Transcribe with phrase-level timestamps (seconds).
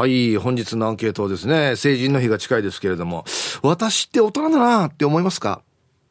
[0.00, 1.76] はい、本日のアンケートですね。
[1.76, 3.26] 成人の日が近いですけれども、
[3.62, 5.60] 私って大人だなって思いますか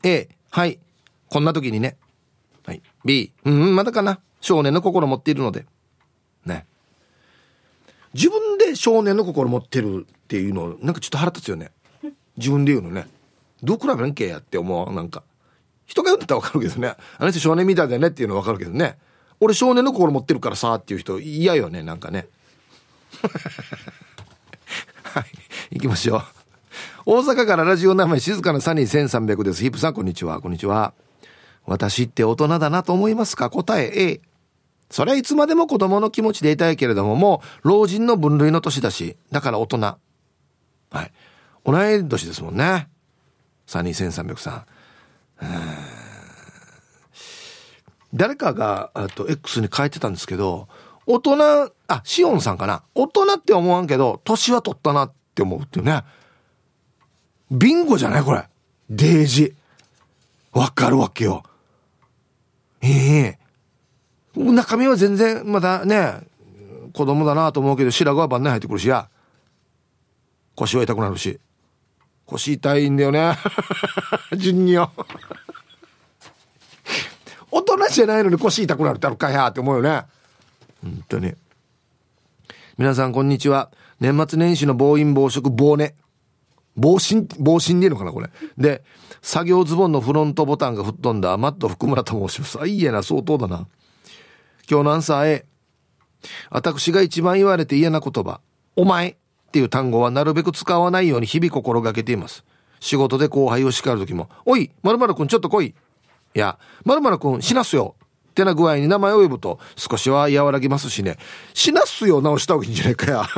[0.04, 0.78] ?A、はい。
[1.28, 1.98] こんな時にね。
[2.68, 2.84] はい。
[3.04, 4.20] B、うん、まだかな？
[4.42, 5.66] 少年の心持っているので。
[6.46, 6.68] ね。
[8.14, 11.72] 自分で少年の心持ってるっていうの、なんかちょっと腹立つよね。
[12.38, 13.08] 自分で言うのね。
[13.64, 14.94] どう比べなきゃやって思う。
[14.94, 15.24] なんか。
[15.88, 16.90] 人が言うんだったらわかるけどね。
[17.18, 19.00] あの人少年みたいだよねっていうのわかるけどね。
[19.40, 22.28] 俺少年の心持ってるからさっていう人嫌よね、なんかね。
[25.04, 25.26] はい、
[25.72, 26.24] 行きましょう。
[27.06, 29.62] 大阪からラジオ名前静かなサニー1300です。
[29.62, 30.42] ヒップさんこんにちは。
[30.42, 30.94] こんにちは。
[31.66, 33.50] 私って大人だなと思いますか？
[33.50, 34.22] 答え A。
[34.92, 39.80] それはいつまでも子供の気持ちでいたいけれども、もう老人の分類の年だし、だから大人。
[39.80, 40.00] は
[41.04, 41.12] い。
[41.66, 42.90] 同い年ですもんね。
[43.68, 44.66] サニー1300さん。
[48.14, 50.68] 誰かが、あと、X に書いてたんですけど、
[51.12, 52.84] 大人、あ、シオンさんかな。
[52.94, 56.04] 大人って思わんけど、年は取ったなって思うっていうね。
[57.50, 58.24] ビンゴじゃない？
[58.24, 58.48] これ。
[58.92, 59.56] デージ。
[60.52, 61.42] わかるわけよ。
[62.82, 66.28] ええー、中身は全然、まだね、
[66.94, 69.10] 子供だなと思うけど、白髪は晩年入ってくるしや。
[70.54, 71.40] 腰は痛くなるし。
[72.28, 73.36] 腰痛いんだよね。
[74.38, 74.92] 順によ。
[77.50, 80.04] 大人じゃないのに腰痛くなるってあるかやって思うよね。
[80.82, 81.34] 本当に。
[82.78, 83.72] 皆さんこんにちは。
[84.00, 85.96] 年末年始の暴飲暴食暴寝。
[86.76, 88.30] 防振、防振でいいのかなこれ。
[88.58, 88.84] で、
[89.22, 92.60] 作業ズボンのフロントボタンが吹っ飛んだマット福村と申します。
[92.62, 93.68] あ、いいやな、相当だな。
[94.70, 95.46] 今日のアンサー A。
[96.50, 98.40] 私が一番言われて嫌な言葉、
[98.76, 99.16] お前っ
[99.52, 102.46] ていう単語はなるべく使わないように日々心がけています。
[102.80, 105.68] 仕事で後輩を叱る時も、おい、まるまるくんちょっと来い。
[105.68, 107.96] いや、まるまるくん死なすよ。
[108.30, 111.18] ってな具合に名前を呼ぶと少しは和らぎますしね。
[111.54, 113.26] 死なすよ直した方がいいんじゃないかや。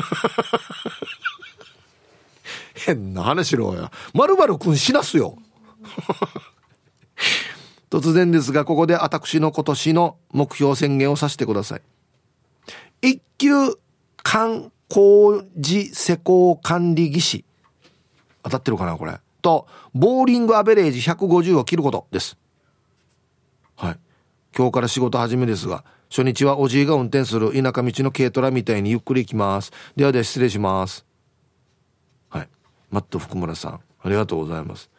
[2.85, 3.89] 変な話しろよ。
[4.13, 5.37] まるまるくん死なすよ。
[7.89, 11.81] 突然ですが、ここで私の今年の目標宣言をさせてください。
[13.01, 13.51] 一級
[14.23, 17.45] 観光時施工管理技師。
[18.43, 19.19] 当たってるかなこれ。
[19.41, 22.37] と、ボーリングアベレージ150を切ることです。
[24.55, 29.71] 今日から仕事始めですが、初日はおじいが運転する田舎道の軽トラみたいにゆっくり行きます。
[29.95, 31.05] ではでは失礼します。
[32.29, 32.49] はい。
[32.89, 34.89] マット福村さん、ありがとうございます。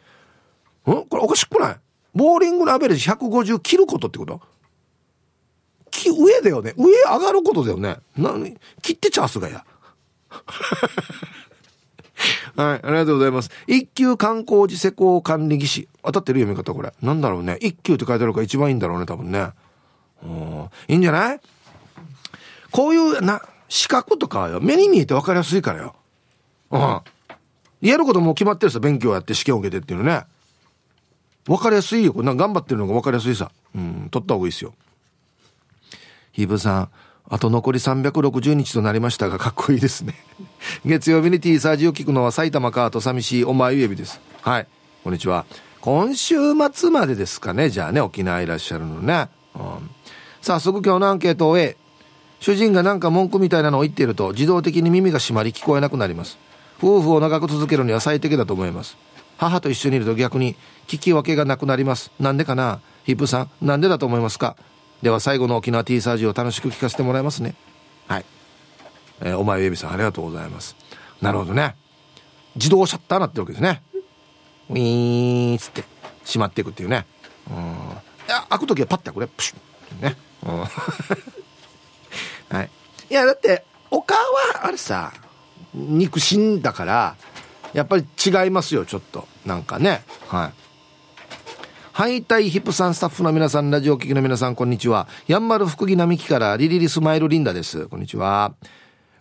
[0.88, 1.04] ん？
[1.06, 1.76] これおかしくない？
[2.14, 4.40] ボーリングのアベレージ150切ることってこと？
[6.04, 6.72] 上だよね。
[6.76, 7.98] 上上がることだよね。
[8.16, 9.64] 何切ってチャンスがや。
[12.56, 13.50] はい、ありがとうございます。
[13.66, 15.88] 一級観光時施工管理技師。
[16.04, 16.92] 当たってる読み方これ。
[17.00, 17.56] なんだろうね。
[17.60, 19.50] 一級って書いてあるから一番いいんだろうね、多分ね。
[20.22, 21.40] うんいいんじゃない？
[22.70, 24.60] こういう、な、資格とかよ。
[24.60, 25.94] 目に見えて分かりやすいからよ。
[26.70, 27.00] うん。
[27.80, 28.80] やることも決まってるさ。
[28.80, 30.24] 勉強やって試験を受けてっていうのね。
[31.44, 32.12] 分かりやすいよ。
[32.22, 33.50] な頑張ってるのが分かりやすいさ。
[33.74, 34.74] うん、取った方がいいですよ。
[36.32, 36.88] ヒブさん、
[37.28, 40.14] あと残り360日となりましたが、かっこいいですね。
[40.84, 44.20] 月曜日に T サージを聞くのは埼玉かと寂しいお前指です。
[44.42, 44.66] はい。
[45.04, 45.46] こんにちは。
[45.80, 46.36] 今週
[46.72, 47.70] 末までですかね。
[47.70, 49.28] じゃあね、沖縄いらっしゃるのね。
[49.54, 49.62] うん、
[50.40, 51.76] 早速今日のアンケートを A。
[52.40, 56.38] 主人がなんか文句みたいなのを言っていると自動的に耳が閉まり聞こえなくなります。
[56.82, 58.96] 夫婦を長く続けるには最適だと思います。
[59.38, 60.56] 母と一緒にいると逆に
[60.88, 62.10] 聞き分けがなくなります。
[62.18, 62.80] なんでかな？
[63.04, 64.56] ヒップさん、なんでだと思いますか？
[65.02, 67.54] では最後の沖縄 T サージを楽しく聞かせてもらいますね。
[68.06, 68.24] はい。
[69.20, 70.76] えー、お前ウェビさんありがとうございます。
[71.20, 71.74] なるほどね。
[72.54, 73.82] 自動シャッターなってるわけですね。
[74.70, 75.84] ウィーンっつって
[76.24, 77.04] 閉まっていくっていうね。
[77.50, 77.56] うん。
[77.56, 77.58] い
[78.28, 79.26] や開く時はパッて開くね。
[79.36, 79.56] プシュ
[80.00, 80.02] ッ。
[80.02, 80.16] ね。
[80.44, 80.58] うん。
[82.56, 82.70] はい。
[83.10, 85.12] いやだってお母はあれさ
[85.74, 87.16] 肉親だから
[87.72, 89.26] やっぱり違いますよちょっと。
[89.44, 90.04] なんかね。
[90.28, 90.61] はい
[91.92, 95.06] ハイタイヒップさんスタッフの皆さん、ラジオ聴きの皆さん、こんにちは。
[95.26, 97.86] ヤンマル福木並木からリリリスマイルリンダです。
[97.86, 98.54] こんにちは。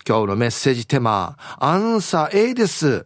[0.08, 3.06] 今日のメッセージテーマ、アンサー A です。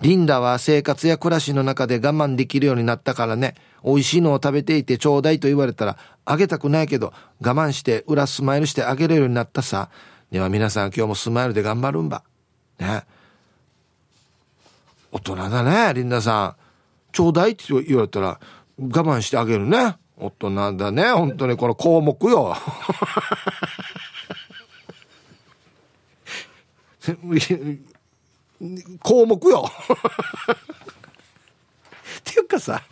[0.00, 3.54] リンダは生活や暮らしの中で我慢できるようになったからね。
[3.84, 9.90] 美味しいのを食べていてちょうだいと言われたら、あげたくないけど、我慢して裏スマイルしてあげれるようになったさ。
[10.32, 12.24] では皆さん今日もスマイルで頑張るんば。
[12.80, 13.04] ね。
[15.12, 16.56] 大人だね、リンダさん。
[17.12, 18.40] ちょうだいって言われたら、
[18.78, 19.96] 我慢してあげるね。
[20.16, 21.10] 大人だね。
[21.12, 22.56] 本当にこの項目よ。
[29.02, 29.70] 項目よ。
[32.20, 32.82] っていうかさ、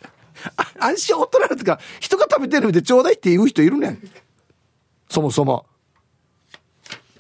[0.79, 3.99] 安心大人なんてか、人が食べてるんでちょうだいって言う人いるねん。
[5.09, 5.67] そもそも。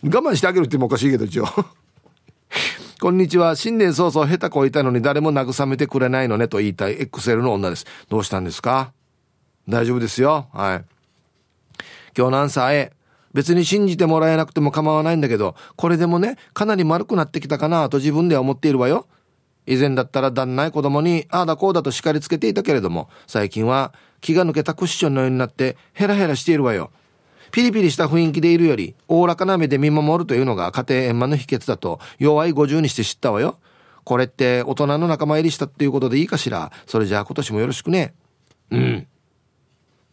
[0.02, 1.46] 我慢してあげるってもおかしいけど、一応。
[3.02, 3.56] こんにちは。
[3.56, 7.84] 新年早々下手こいたのに誰も慰めてくれないのねと言いたい XL の女です。
[8.08, 8.92] どうしたんですか？
[9.68, 10.46] 大丈夫ですよ。
[10.52, 10.84] はい。
[12.16, 12.92] 今日のアンサー A。
[13.32, 19.08] 別に信じてもらえなくても構わないんだけど、これでもね、かなり丸くなってきたかなと自分では思っているわよ。
[19.66, 26.92] 以前だったら旦那や子供に、ああだこうだと叱りつけていたけれども、最近は気が抜けたクッションのようになってヘラヘラしているわよ。
[27.52, 33.58] ピリピリした雰囲気でいるより、おおらかな目で見守るというのが家庭円満の秘訣だと、弱い50にして知ったわよ。
[34.04, 36.72] これって大人の仲間入りしたっていうことでいいかしら？
[36.86, 38.14] それじゃあ今年もよろしくね。
[38.70, 39.06] うん。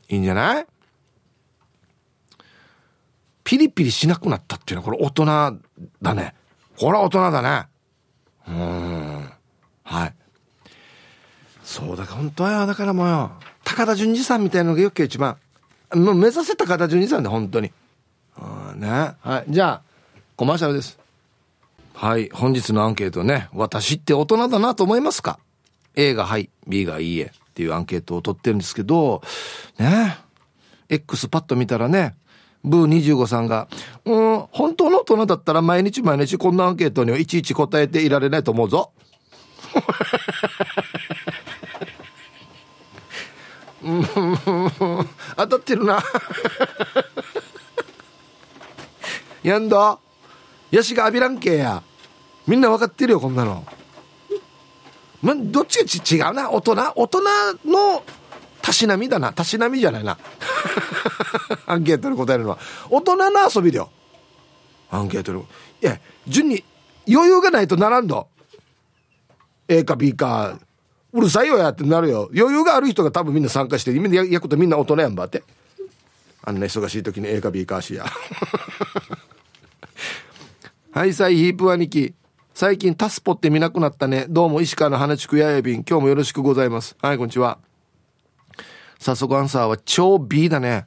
[0.10, 0.68] いいんじゃない？
[3.44, 5.26] ピリピリしなくなったっていうのはこれ大人
[6.02, 6.36] だね。
[6.78, 7.68] これは大人だね。
[8.48, 9.30] うん。
[9.84, 10.14] はい。
[11.64, 12.68] そうだから本当はよ。
[12.68, 13.32] だからもうよ。
[13.64, 15.38] 高田純次さんみたいなのがよく一番。
[15.94, 17.72] もう目指せた形にさんで本当に。
[18.36, 18.88] あね。
[19.22, 19.52] はい。
[19.52, 19.82] じゃあ、
[20.36, 21.00] コマーシャルです。
[21.94, 22.30] はい。
[22.30, 23.50] 本日のアンケートね。
[23.54, 25.40] 私って大人だなと思いますか
[25.96, 29.22] ?A がはい、B がいいえっていうアンケートを取ってるんですけど、
[29.78, 30.18] ね。
[30.90, 32.16] X パッと見たらね、
[32.64, 33.68] ブー25さんが、
[34.06, 38.92] うん、本当の大人だったら毎日毎日こんなアンケートにはいちいち答えていられないと思うぞ。
[45.36, 46.04] 当たってるな。
[49.44, 49.98] やんだ。
[50.72, 51.82] ヤシが浴びらんけや。
[52.46, 53.66] みんな分かってるよこんなの。
[55.22, 56.52] まどっちがち違うな。
[56.52, 56.76] 大人。
[56.96, 57.22] 大人
[57.66, 58.04] の
[58.62, 59.34] たしなみだな。
[59.34, 60.18] たしなみじゃないな。
[61.66, 62.58] アンケートに答えるのは。
[62.90, 63.90] 大人の遊びだよ。
[64.92, 65.46] アンケートにい
[65.82, 66.64] や順に
[67.08, 68.28] 余裕がないとならんど。
[69.68, 70.60] A か B か
[71.12, 72.30] うるさいよやってなるよ。
[72.36, 75.44] 余裕がある人が多分みんな参加して今焼くとみんな大人やんばって。
[76.44, 78.06] あんな忙しい時に A か B かしや。
[80.92, 82.14] はいさいヒープ兄貴
[82.54, 84.26] 最近タスポって見なくなったね。
[84.30, 85.84] どうも石川の花地区ややびん。
[85.84, 86.96] 今日もよろしくございます。
[87.02, 87.58] はいこんにちは。
[89.00, 90.86] 早速アンサーは超 B だね。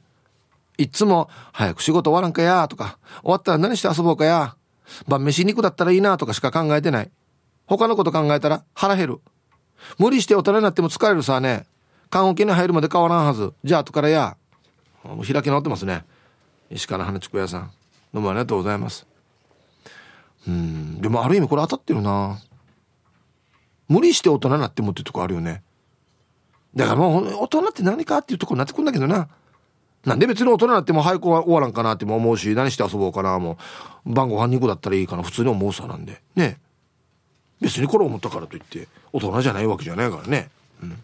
[0.78, 2.68] いつも早く仕事終わらんかや。
[2.68, 4.54] とか終わったら何して遊ぼうかや。
[5.08, 6.16] 晩飯肉だったらいいな。
[6.16, 7.10] とかしか考えてない。
[7.66, 9.20] 他のこと考えたら腹減る。
[9.98, 11.66] 無理して大人になっても疲れるさね。
[12.10, 13.52] 棺桶に入るまで変わらんはず。
[13.64, 14.36] じゃあ後からや。
[15.04, 16.04] もう開き直ってますね。
[16.70, 17.70] 石川花竹屋さん。
[18.12, 19.06] どうもありがとうございます。
[20.46, 21.00] うん。
[21.00, 22.38] でもある意味これ当たってるな。
[23.88, 25.62] 無理して大人になってもっていうとこあるよね。
[26.74, 29.28] だからもう大人って何かっていうとこになってくんだけどな。
[30.04, 33.56] なんで別に大人になっても早く終わらんかなっても思うし、何して遊ぼうかなも
[34.04, 36.22] う、晩ご飯肉だったらいいかな、普通に思うさなんで。
[36.34, 36.58] ね。
[37.62, 40.50] 別にこれ思ったからといって大人じゃないわけじゃないからね。
[40.82, 41.02] うん。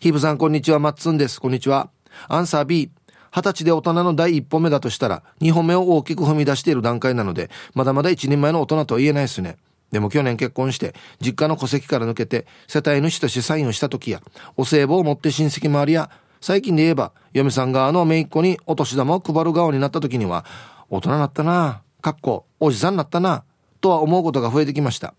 [0.00, 1.40] ヒブさんこんにちは、マッツンです。
[1.40, 1.88] こんにちは。
[2.28, 2.90] アンサー B。
[3.32, 9.56] 二十歳で大人の第一歩目だとしたら、二歩目を大きく踏み出している段階なので、まだまだ一人前の大人とは言えないですね。
[9.92, 14.20] でも去年結婚して、実家の戸籍から抜けて、世帯主としてサインをした時や、
[14.56, 16.10] お歳暮を持って親戚周りや、
[16.40, 20.44] 最近で言えば、嫁さん側の姪っ子にお年玉を配る側になった時には、
[20.88, 23.44] 大人になったなかっこ、おじさんになったな
[23.80, 25.14] とは思うことが増えてきました。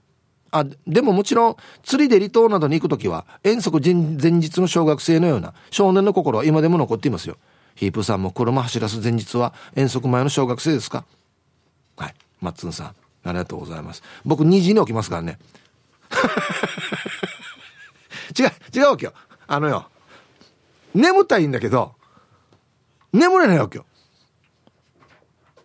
[0.52, 7.38] あ、でももちろん、釣りで離島などに行くときは、遠足前日の小学生のような少年の心は今でも残っていますよ。
[7.76, 11.06] ヒープさんも車走らす前日は遠足前の小学生ですか？
[11.96, 12.16] はい。
[12.42, 14.04] マッツンさん、ありがとうございます。
[14.26, 15.40] 僕2時に起きますからね。
[18.38, 19.14] 違う、違うわけよ。
[19.48, 19.88] あのよ。
[20.94, 21.94] 眠たいんだけど、
[23.14, 23.86] 眠れないわけよ。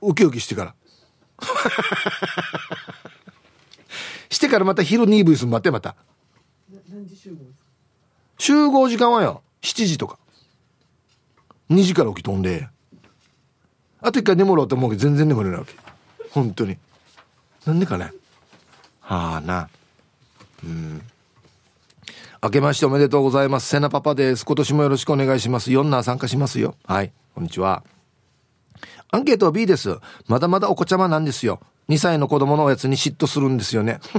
[0.01, 0.75] ウキウキしてから。
[4.31, 5.95] してからまた昼に EV すん待ってまた。
[8.39, 10.19] 集合時間はよ7時とか。
[11.71, 12.69] 2時から起きとんで。
[14.01, 15.75] あと一回眠ろうと思うけど全然眠れないわけ。
[16.31, 16.77] 本当に。
[17.65, 18.13] なんでかね。
[19.01, 19.69] はあな。
[20.65, 21.03] うん。
[22.43, 23.69] 明けましておめでとうございます。
[23.69, 24.45] セナパパです。
[24.45, 25.71] 今年もよろしくお願いします。
[25.71, 26.77] 4な参加しますよ。
[26.85, 27.13] はい。
[27.35, 27.83] こんにちは。
[29.11, 34.01] アンケートは B ですまだまだお子ちゃまなんですよ2歳の子供のおやつに嫉妬するんですよね。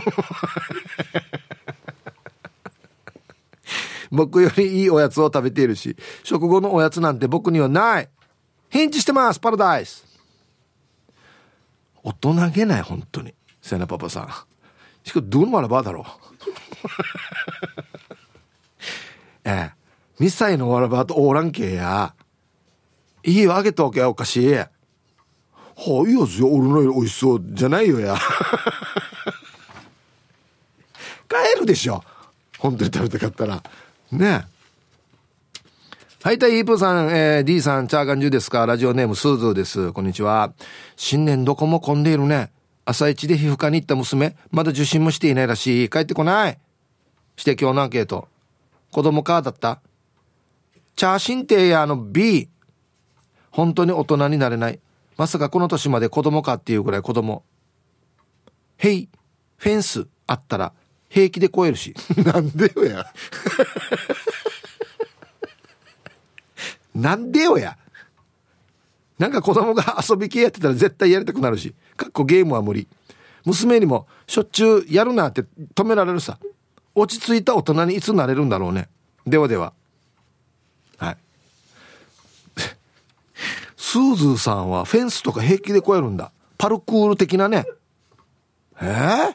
[4.09, 8.09] 僕よりいいおやつを食べているし、食後のおやつなんて僕にはない。
[8.69, 10.05] ヒンチしてます、パラダイス。
[12.03, 13.33] 大人げない、本当に。
[13.61, 14.29] セナパパさん。
[15.03, 16.05] しかも、どうもあらばだろう。
[19.49, 20.23] ええ。
[20.23, 22.15] 2歳のわらばとおらんけや。
[23.23, 24.57] いいよ、あげておけおかしい。
[25.77, 28.17] はいいやつよ、俺のより美味しそうじゃないよや。
[31.29, 32.03] 帰るでしょ。
[32.57, 33.61] 本当に食べたかったら。
[34.11, 34.47] ね
[36.23, 39.93] はい、たい、イープさん、えー、D さん、チャーガンジュですかラジオネーム、スーズーです。
[39.93, 40.51] こんにちは。
[40.95, 42.51] 新年どこも混んでいるね。
[42.83, 45.89] 朝一で皮膚科に行った娘、まだ受診もしていないらしい。
[45.89, 46.57] 帰ってこない。
[47.35, 48.27] して今日のアンケート。
[48.91, 49.79] 子供かだった
[50.95, 52.49] チャーシンテやの B。
[53.51, 54.79] 本当に大人になれない。
[55.17, 57.43] まさかこの年まで子供かっていうぐらい子供。
[58.77, 59.09] へい、
[59.57, 60.73] フェンスあったら
[61.09, 61.95] 平気で超えるし。
[62.23, 63.05] なんでよや。
[66.93, 67.77] なんでよや。
[69.17, 71.73] なんか子供が遊び系やってたら絶対やりたくなるし。
[71.95, 72.87] かっこゲームは無理。
[73.45, 75.43] 娘にもしょっちゅうやるなって
[75.73, 76.37] 止められるさ。
[76.93, 78.89] 落ち着いた大人にいつなれるんだろうね。
[79.25, 79.73] ではでは。
[80.97, 81.17] はい。
[83.89, 86.33] スーズーさんはフェンスとか平気で越えるんだ。
[86.57, 87.65] パルクール的なね。
[88.81, 89.33] え？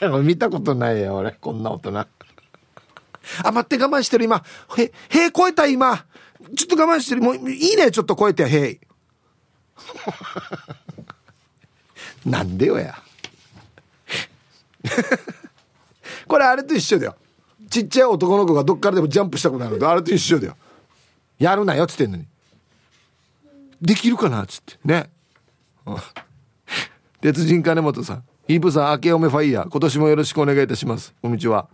[0.00, 1.30] ー、 見たことないよ、俺。
[1.30, 1.98] こんな大人。
[2.00, 2.08] あ、
[3.52, 4.42] 待って、我慢してる、今。
[4.76, 6.04] へ、へ越えた、今。
[6.56, 7.22] ちょっと我慢してる。
[7.22, 8.80] もう、いいね、ちょっと超えて、へい。
[12.28, 13.00] なんでよや。
[16.26, 17.14] これあれと一緒だよ。
[17.70, 20.56] ちっちゃい男の子がどっからでもジャンプしたくなるとあれと一緒だよ。
[21.38, 22.26] やるなよっつってんのに。
[23.80, 24.78] できるかなっつって。
[24.84, 25.10] ね。
[27.20, 28.24] 鉄人金本さん。
[28.46, 29.68] ヒープさん、明けおめファイヤー。
[29.68, 31.14] 今年もよろしくお願いいたします。
[31.22, 31.68] こんにちは。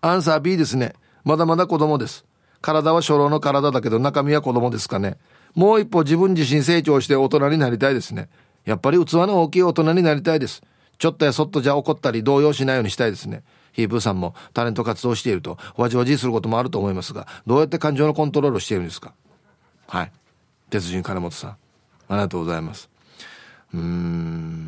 [0.00, 0.94] アンサー B ですね。
[1.24, 2.24] まだまだ子供です。
[2.60, 5.18] 体は初老の体だけど中身は子供ですかね。
[5.54, 8.28] もう一歩自分自身成長して大人になりたいですね。
[8.64, 10.62] やっぱり器の大きい大人になりたいです。
[10.98, 13.42] ちょっとやそっとじゃ怒ったり動揺しないようにしたいですね。
[13.72, 19.12] ヒープーさんもタレント活動しているとわじわじすることもあると思いますが、どうやって感情のコントロールをしているんですか？
[19.86, 20.12] はい。
[20.74, 21.50] 鉄人金本さん。
[21.50, 21.56] あ
[22.10, 22.90] りがとうございます。
[23.72, 24.64] うーん。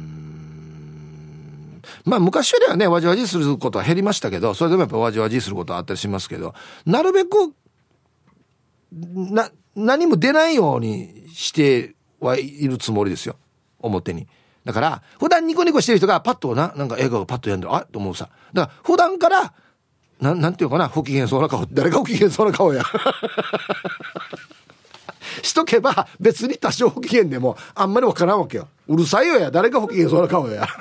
[2.05, 7.53] まあ昔よりはね、わじわじすることは減りましたけど、それでもやっぱわじわじすることはあったりしますけど、なるべく、
[8.93, 13.35] な、何も出ないようにしてはいるつもりですよ。
[13.81, 14.29] 表に。
[14.65, 18.29] だから、普段ニコニコしてる人がパッとな、なんか映画がパッとやんであと思うさ。
[18.53, 19.53] だから、普段から、
[20.21, 22.85] なん、なんていうかな、不機嫌そうな顔、誰が不機嫌そうな顔や。
[25.43, 28.69] しとけば、別に多少不機嫌でも、あんまりわからんわけよ。
[28.88, 30.66] うるさいよや、誰が不機嫌そうな顔や。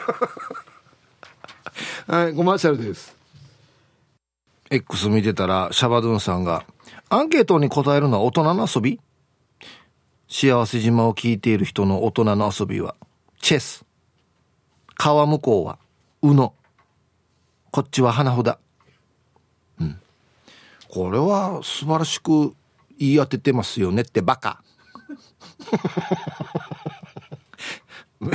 [2.07, 3.15] はい、コマーシャルです。
[4.69, 6.65] X 見てたら、シャバドゥンさんが、
[7.09, 8.99] アンケートに答えるのは大人の遊び？
[10.27, 12.95] 幸せ島を聞いている人の大人の遊びは、
[13.41, 13.85] チェス。
[14.95, 15.77] 川向こうは、
[16.21, 16.53] うの。
[17.71, 18.57] こっちは花札。
[19.79, 19.99] うん。
[20.89, 22.55] これは素晴らしく
[22.99, 24.63] 言い当ててますよねってバカ。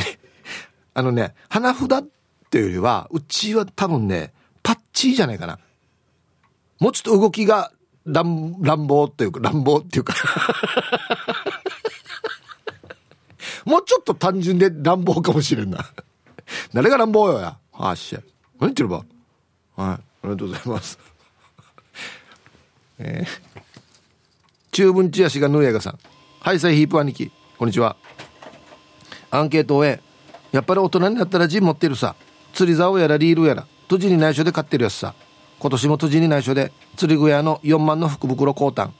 [0.93, 2.09] あのね、花札っ
[2.50, 5.59] ていうよりは、うちは多分ね、パッチーじゃないかな。
[6.79, 7.73] もうちょっと動きが
[8.07, 10.14] 乱乱暴っていうか、乱暴っていうか
[13.64, 15.87] もうちょっと単純で乱暴かもしれんな。
[16.73, 17.59] 誰が乱暴よや。
[17.73, 18.21] あっしゃ。
[18.59, 18.97] 何言ってるば。
[18.97, 19.07] はい。
[19.76, 20.99] ありがとうございます。
[22.99, 23.29] えー、
[24.73, 25.99] 中文チアシがヌーヤガさん。
[26.41, 27.33] ハイサイヒープ兄貴。
[27.59, 27.97] こんにちは。
[29.31, 30.00] アンケートを終え。
[30.53, 32.15] やっぱり大人になったらジン持ってるさ。
[32.53, 33.67] 釣り竿やらリールやら。
[33.89, 35.15] 土地に内緒で買ってるやつさ。
[35.59, 38.91] 今年も土地に内緒で釣り具屋の4万の福袋交換。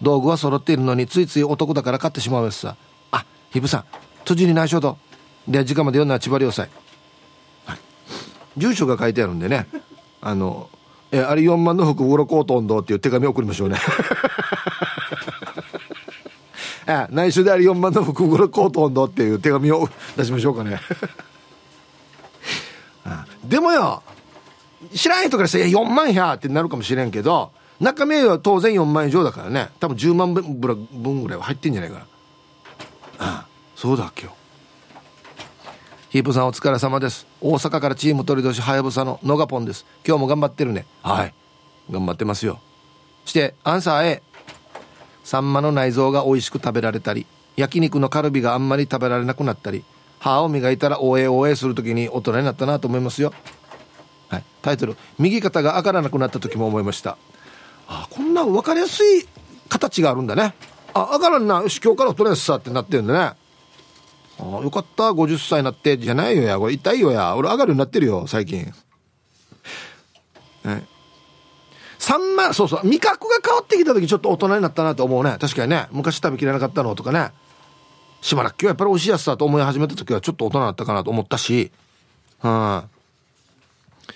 [0.00, 2.76] 道具は揃っているのについついお得だから買ってしまうやつさ。
[3.10, 3.84] あヒブさん
[4.24, 4.98] 辻に内緒と
[5.48, 6.68] で時間まで読んだら千葉良斎、
[7.64, 7.78] はい、
[8.56, 9.66] 住所が書いてあるんでね
[10.20, 10.68] あの
[11.10, 13.76] えあれ4万の福袋コートンドっていう手紙送りましょうね
[16.88, 20.80] え内緒であれ4万の福袋コートンドっていう手紙を出しましょうかね。
[23.44, 24.02] でもよ
[24.94, 29.68] 知らん人からしたら4万やってなるかもしれんけど中身は当然4万以上だからね。
[29.78, 32.00] 多分10万分ぐらいは入ってんじゃないかな。
[32.00, 32.06] あ
[33.18, 34.38] あそうだ今日
[36.10, 37.26] ヒープさんお疲れ様です。
[37.42, 39.84] 大阪からチーム鳥年はやぶさののがぽんです。
[40.06, 40.86] 今日も頑張ってるね。
[41.02, 41.34] はい。
[41.90, 42.60] 頑張ってますよ。
[43.26, 44.22] してアンサー A
[45.28, 49.84] サンマの内臓が美味しく食べられたり焼肉のカルビがあんまり食べられなくなったり
[50.18, 53.32] 歯を磨いたら応援応援する時に大人になったなと思いますよ
[54.28, 57.18] はいタイトル右肩が上がらなくなった時も思いました
[57.86, 59.28] あこんな分かりやすい
[59.68, 60.54] 形があるんだね
[60.94, 61.60] あ、あからんな。
[61.62, 63.18] よし、今日からトレースさってなってるんでね。
[63.18, 63.36] あ
[64.62, 65.04] よかった。
[65.04, 65.96] 50歳になって。
[65.98, 66.58] じゃないよや。
[66.58, 67.36] これ痛いよや。
[67.36, 68.72] 俺上がるようになってるよ、最近。
[70.64, 70.86] ね。
[71.98, 72.86] 3万、そうそう。
[72.86, 75.36] 味覚が変わってきた時ちょっと大人になったなと思うね。
[75.40, 75.88] 確かにね。
[75.90, 77.32] 昔食べきれなかったのとかね。
[78.20, 81.70] しばらく今日やっぱり美味しいやつだと思い始めた時はちょっと大人だったかなと思ったし。
[82.40, 84.10] はい、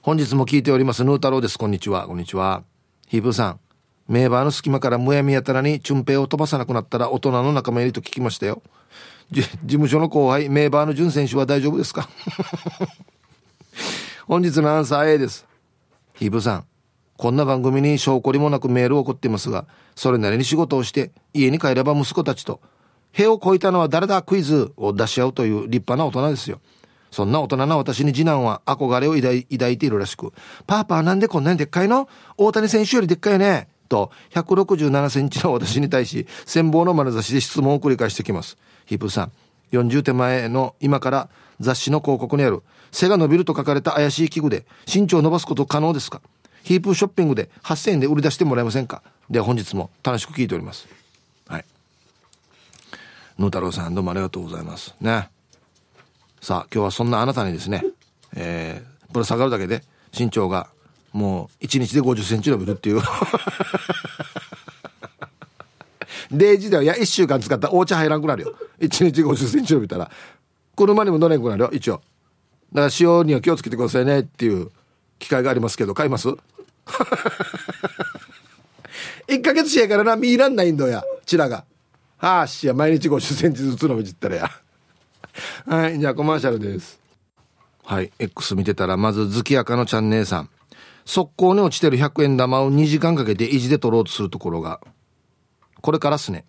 [0.00, 1.04] 本日も聞いております。
[1.04, 1.58] ヌー太郎です。
[1.58, 2.06] こんにちは。
[2.06, 2.62] こんにちは。
[3.08, 3.60] ヒープーさん。
[4.08, 8.62] 名バーの隙間からむやみやたらにチュンペイを飛ばさなくなったら大人の仲間入りと聞きましたよ。
[9.30, 12.08] 事務所の後輩、メーバーの淳選手は大丈夫ですか？
[14.26, 15.46] 本日のアンサー A です。
[16.14, 16.64] ヒブさん、
[17.18, 22.60] こんな番組に証拠りもなくメールを送っていますが、それなりに仕事をして家に帰れば息子たちと、
[23.10, 26.60] 塀を越えたのは誰だクイズを出し合うという立派な大人ですよ。
[27.10, 30.32] そんな大人な私に次男は憧れを抱い抱いているらしく、
[30.68, 32.08] パーパーなんでこんなにでっかいの？
[32.36, 33.68] 大谷選手よりでっかいね。
[33.88, 38.58] と、167センチの私に対し、羨望の眼差しで質問を繰り返してきます。
[38.86, 39.32] ヒップさん、
[39.72, 46.20] 40手前の今から雑誌の広告にある、背が伸びると書かれた怪しい器具で身長を伸ばすこと可能ですか？
[46.62, 49.02] ヒープショッピングで8000円で売り出してもらえませんか？
[49.30, 50.86] では本日も楽しく聞いております。
[51.46, 51.64] はい。
[53.38, 54.94] 野太郎さんどうもありがとうございます。
[55.00, 55.28] ね。
[56.40, 57.84] さあ、今日はそんなあなたにですね、
[58.34, 59.82] えー、ぶら下がるだけで
[60.16, 60.68] 身長が
[61.12, 63.00] もう1日で50センチ伸びるっていう
[66.32, 68.54] 0時では、いや、1週間使ったらお茶入らんくなるよ。
[68.80, 70.10] 1日50センチ伸びたら。
[70.76, 72.02] 車にも乗れんくなるよ、一応。
[72.72, 74.70] だから塩には気をつけてくださいねっていう
[75.18, 76.28] 機会がありますけど、買います？
[79.28, 81.64] 1ヶ月しやからな、見らんないんだや、チラが。
[82.16, 84.50] はあしや、毎日50センチずつ伸びちったらや。
[85.66, 86.98] はい、じゃあコマーシャルです。
[87.84, 90.50] はい、X 見てたら、まず、月赤のちゃん姉さん。
[91.04, 94.80] 速攻に落ちてる100円玉を2時間かけて意地で取ろうとするところが、
[95.80, 96.44] これからっすね。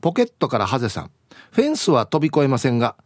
[0.00, 1.10] ポケットからハゼさん。
[1.52, 2.96] フェンスは飛び越えませんが、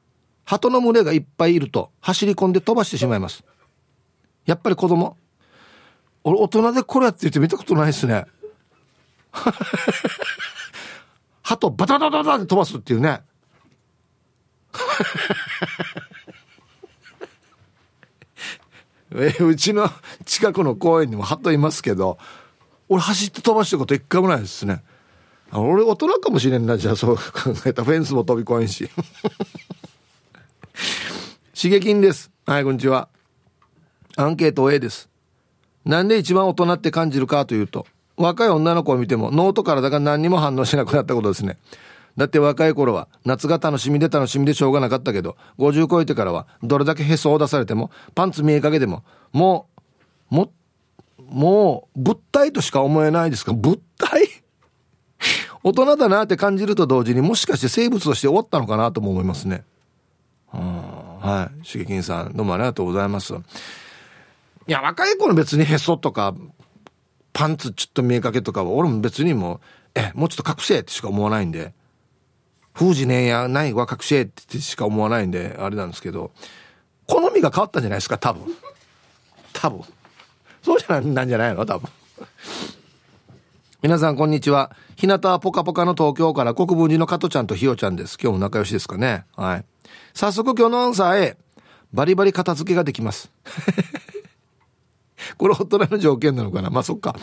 [0.44, 3.44] 鳩の群れがいっぱいいると走り込んで飛ばしてしまいます。
[4.48, 5.18] やっぱり子供
[6.24, 8.24] 俺大人でこれやって言って見たことないですね。
[11.42, 13.20] 鳩バタバタバタって飛ばすっていうね。
[19.14, 19.90] えうちの
[20.24, 22.16] 近くの公園にも鳩いますけど、
[22.88, 24.82] 俺走って飛ばしたこと一回もないですね。
[25.52, 27.22] 俺大人かもしれんな、じゃあそう 考
[27.66, 28.88] えたフェンスも飛び越えんし。
[31.54, 32.30] 刺激です。
[32.46, 33.10] はい、こんにちは。
[34.20, 35.08] アンケート A です。
[35.84, 41.56] なんで一番大人って感じるかというと、若い女の子を見ても脳と体が何にも反応しなくなったことですね。
[42.16, 49.68] だって若い頃は夏が楽しみで楽しみでしょうがなかったけど、50超えてからはどれだけへそを出されても、パンツ見えかけても、も
[50.32, 50.52] う、も、
[51.28, 53.52] もう物体としか思えないですか？
[53.52, 54.26] 物体？
[55.62, 59.62] 大人だなって感じると同時にもしかして生物として終わったのかなとも思いますね。
[60.52, 60.60] うん
[61.20, 61.66] はい。
[61.66, 63.34] しげきんさん、どうもありがとうございます。
[64.68, 66.34] いや、若い頃別にへそとか、
[67.32, 69.60] パンツちょっと見えかけとかは、俺も別にもう、
[69.94, 71.72] え、もうちょっと隠せってしか思わないんで、
[72.74, 76.32] 封じねえやないは隠せってしか思わないんで、あれなんですけど、
[77.06, 78.42] 好みが変わったんじゃないですか、多分。
[79.54, 79.80] 多分。
[80.62, 81.64] そうじゃない、なんじゃないの？
[81.64, 81.88] 多分。
[83.80, 84.70] 皆さん、こんにちは。
[84.96, 88.18] 日向ポカポカの東京から国分寺の加トちゃんとひよちゃんです。
[88.20, 89.24] 今日も仲良しですかね。
[89.34, 89.64] はい。
[90.12, 91.38] 早速今日のアンサー A。
[91.94, 93.30] バリバリ片付けができます。
[95.36, 96.70] これ大人の条件なのかな？
[96.70, 97.16] まあ、そっか。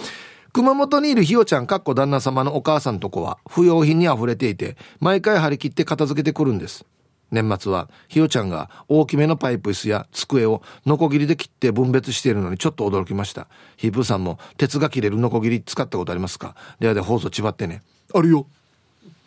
[0.53, 6.85] 熊本にいるひよちゃん、かっこ旦那様のお母さんとこは、不要品に溢れていて、毎回張り切って片付けてくるんです。
[7.31, 13.47] 年末は、ひよちゃんが大きめのパイプ椅子や机をノコギリで切って分別しているのにちょっと驚きました。
[13.75, 16.55] ヒープーさんも鉄が切れるノコギリ使ったことありますか？
[16.79, 17.81] ではで放送ちばってね。
[18.13, 18.45] あるよ。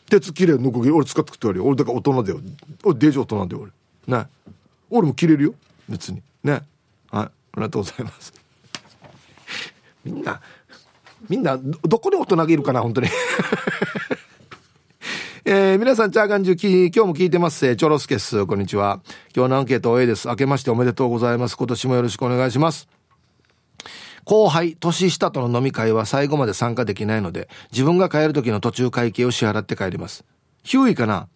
[0.09, 1.67] 鉄切れるノコギリ俺使ってくってあるよ。
[1.67, 2.41] 俺だから大人だよ。
[2.85, 3.69] 俺デージ大人だよ
[4.07, 4.19] 俺。
[4.19, 4.27] ね。
[4.89, 5.55] 俺も切れるよ。
[5.89, 6.23] 別に。
[6.43, 6.53] ね。
[6.53, 6.63] はい。
[7.13, 8.33] ありがとうございます。
[10.09, 10.41] みんな、
[11.29, 13.09] みんなどこに大人がいるかな本当に
[15.45, 17.75] えー、皆さん、チャーガンジュキ、今日も聞いてます。
[17.77, 19.01] チョロスケス、こんにちは。
[19.35, 20.29] 今日のアンケート A です。
[20.29, 21.57] 明けましておめでとうございます。
[21.57, 22.87] 今年もよろしくお願いします。
[24.25, 30.27] 後輩、年下との飲み会は最後まで参加できないので、自分が帰る時の途中会計を支払って帰ります。
[30.65, 31.29] ヒューイかな？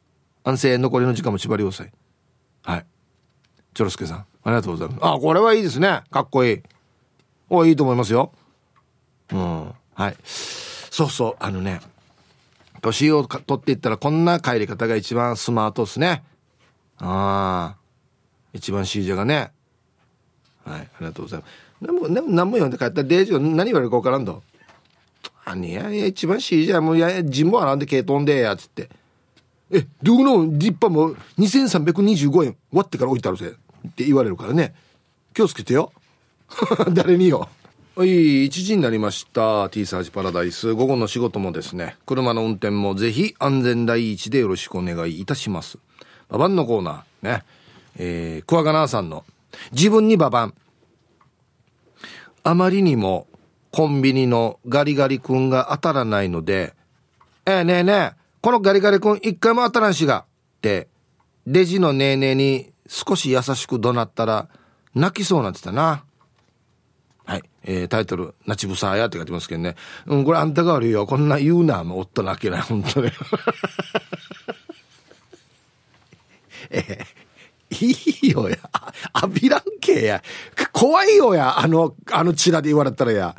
[0.45, 1.91] 安静残りの時間も縛り要塞。
[2.65, 2.87] はい。
[3.73, 4.99] チョロスケさん、ありがとうございます。
[5.03, 6.03] あ、これはいいですね。
[6.11, 6.63] かっこいい。
[7.49, 8.31] お、いいと思いますよ。
[9.33, 9.75] うん。
[9.95, 10.17] はい。
[10.25, 11.81] そうそう、あのね、
[12.81, 16.23] 年を取っていったらこんな帰り方が一番スマートっすね。
[16.99, 17.83] ああ。
[18.53, 19.53] 一番 CJ がね。
[20.65, 21.51] はい、ありがとうございます。
[21.81, 24.43] 何も、何も読んで帰ったらデージが何言われるか分からんと。
[25.45, 28.91] あにやいや、一番 CJ もうやや、人も洗んで軽トンでや、つって。
[29.71, 30.59] え、どうの？
[30.59, 33.55] 立派も2325円割ってから置いてあるぜ。
[33.89, 34.75] って言われるからね。
[35.35, 35.93] 気をつけてよ。
[36.93, 37.49] 誰によ。
[37.95, 39.69] はい、1時になりました。
[39.69, 40.73] T サージパラダイス。
[40.73, 45.77] 午後の仕事もですね、車の運転もぜひ安全第一でよろしくお願いいたします。
[46.31, 47.45] ババンのコーナー、ね。
[47.99, 49.27] えー、クワガナーさんの、
[49.73, 50.55] 自分にババン。
[52.45, 53.27] あまりにも、
[53.73, 56.73] コンビニのガリガリ君が当たらないので、
[57.45, 60.25] えー、ねえねえ、このガリガリ君一回も当たらんしが、
[60.57, 60.89] って
[61.47, 64.49] レジのネーネーに少し優しく怒鳴ったら
[64.95, 66.05] 泣きそうなってたな
[67.25, 67.43] はい。
[67.65, 69.77] えー、タイトル、ナチブサーヤって書いてますけどね。
[70.07, 71.07] うん、これあんたが悪いよ。
[71.07, 73.11] こんな言うな、もう夫泣けない、本当に。
[76.71, 78.57] えー、いいよや。
[79.13, 80.23] あびらんけや。
[80.73, 81.59] 怖いよや。
[81.59, 83.37] あの、あのチラで言われたらや。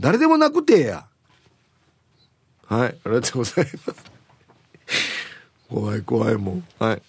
[0.00, 1.06] 誰でもなくてや。
[2.66, 2.88] はい。
[2.88, 4.12] ありがとうございます。
[5.68, 6.66] 怖い怖いもん。
[6.78, 7.02] はい。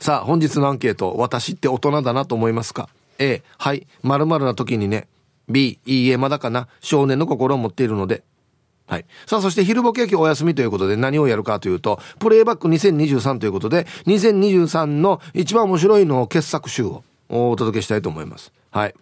[0.00, 1.14] さあ、本日のアンケート。
[1.16, 2.88] 私って大人だなと思いますか？
[3.18, 5.08] A、はい、〇〇な時にね。
[5.48, 6.68] B、いいえ、まだかな。
[6.80, 8.22] 少年の心を持っているので。
[8.86, 9.06] はい。
[9.26, 18.52] さあ、そして昼ボケ焼きお休みということで何をやるかというと、プレイバック2023ということで、2023の一番面白いのを傑作集をお届けしたいと思います。
[18.70, 18.94] はい。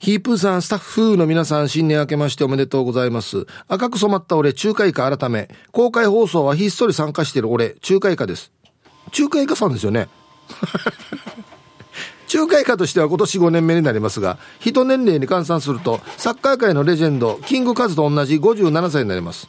[0.00, 3.46] ヒープーさん、スタッフの皆さん、新年明けましておめでとうございます。
[3.68, 8.50] 赤く染まった俺、中華以下改め、公開放送はひっそり参加してる俺、中華以下です。
[9.12, 10.08] 中華以下さんですよね。
[12.30, 19.48] 中華以下としては今年5年目になりますが、人年齢に換算すると、サッカー界のレジェンド、キングカズと同じ57歳になります。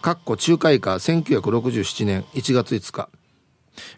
[0.00, 3.08] かっこ中華以下1967年1月5日。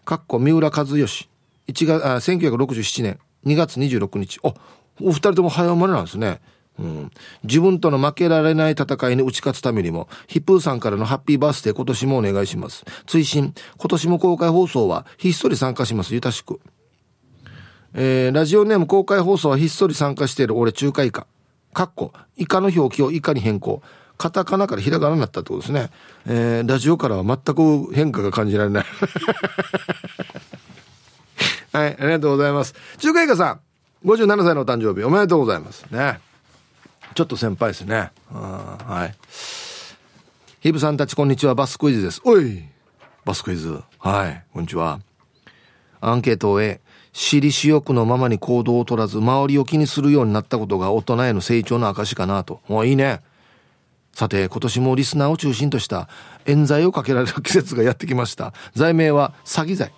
[0.03, 1.29] かっこ三浦和義。
[1.67, 4.39] 1月、あ、1967年2月26日。
[4.41, 4.55] お、
[4.99, 6.41] お二人とも早生まれなんですね。
[6.79, 7.11] うん、
[7.43, 12.83] 自分との負けられない戦いに打ち勝つためにも、ヒップーさんからのハッピーバースデー今年もお願いします。
[13.05, 16.15] 追伸、今年も公開放送はひっそり参加します。
[16.15, 16.59] ゆたしく。
[17.93, 21.27] えー、ラジオネーム公開放送はひっそり参加している俺中華以下。
[21.73, 23.81] かっこ、イカの表記をイカに変更？
[24.17, 25.91] カタカナからひらがなになったってことですね。
[26.25, 28.85] えー、ラジオからは全く変化が感じられない。
[31.71, 32.73] はい、ありがとうございます。
[32.97, 33.59] 中華以下さん、
[34.07, 35.85] 57歳のお誕生日おめでとうございます。
[35.91, 36.19] ね。
[37.13, 38.11] ちょっと先輩ですね。
[38.31, 39.15] はい。
[40.61, 42.21] ヒブさんたちこんにちは、バスクイズです。
[42.23, 42.63] おい
[43.23, 43.81] バスクイズ。
[43.99, 44.99] はい、こんにちは。
[46.01, 46.81] アンケートを終え、
[47.19, 52.61] 私利私欲のままに行動を取らず、周りを気にするようになったことが大人への成長の証かなと。
[52.67, 53.21] もういいね。
[54.13, 56.09] さて、今年もリスナーを中心とした
[56.45, 58.53] 冤罪をかけられる季節がやってきました。
[58.75, 59.91] 罪名は詐欺罪。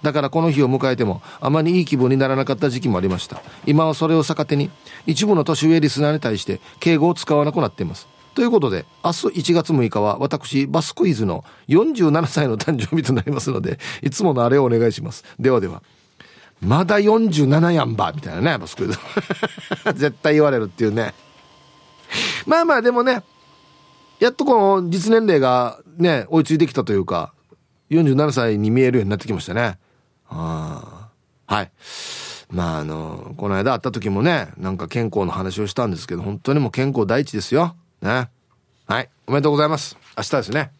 [0.00, 3.42] だからこの日を迎えてもあまりいい気分にならなかった時期もありました。
[3.66, 4.70] 今はそれを逆手に
[5.04, 8.08] 一部の年上リスナーに対して敬語を使わなくなっています。
[8.34, 15.24] ということで、明日1月6日は私、バスクイズの47歳の誕生日となりますので、いつものあれをお願いします。
[15.38, 15.82] ではでは。
[16.60, 18.98] まだ47やんばみたいなね、バスクイズ。
[19.94, 21.14] 絶対言われるっていうね。
[22.46, 23.22] まあまあでもね、
[24.18, 27.32] やっとこの実年齢がね、追いついてきたというか、
[27.90, 29.78] 47歳に見えるようになってきましたね。
[30.28, 31.08] あ
[31.46, 31.70] はい。
[32.50, 37.76] まああの、この間会った時もね、なんか健康の話をしたんですけど、本当にもう健康第一ですよ。
[38.02, 38.30] ね。
[38.86, 39.08] はい。
[39.26, 39.96] おめでとうございます。
[40.16, 40.72] 明日ですね。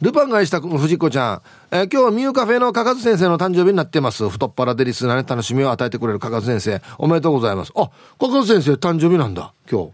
[0.00, 1.42] ルパンが愛した藤子ちゃん。
[1.70, 4.28] えー、今日はミューカフェのかかず先生の誕生日になってます。
[4.30, 6.80] 太っ腹でリスナーに楽しみを与えてくれるかかず先生。
[6.96, 7.72] おめでとうございます。
[7.76, 9.52] あ、かかず先生誕生日なんだ。
[9.70, 9.92] 今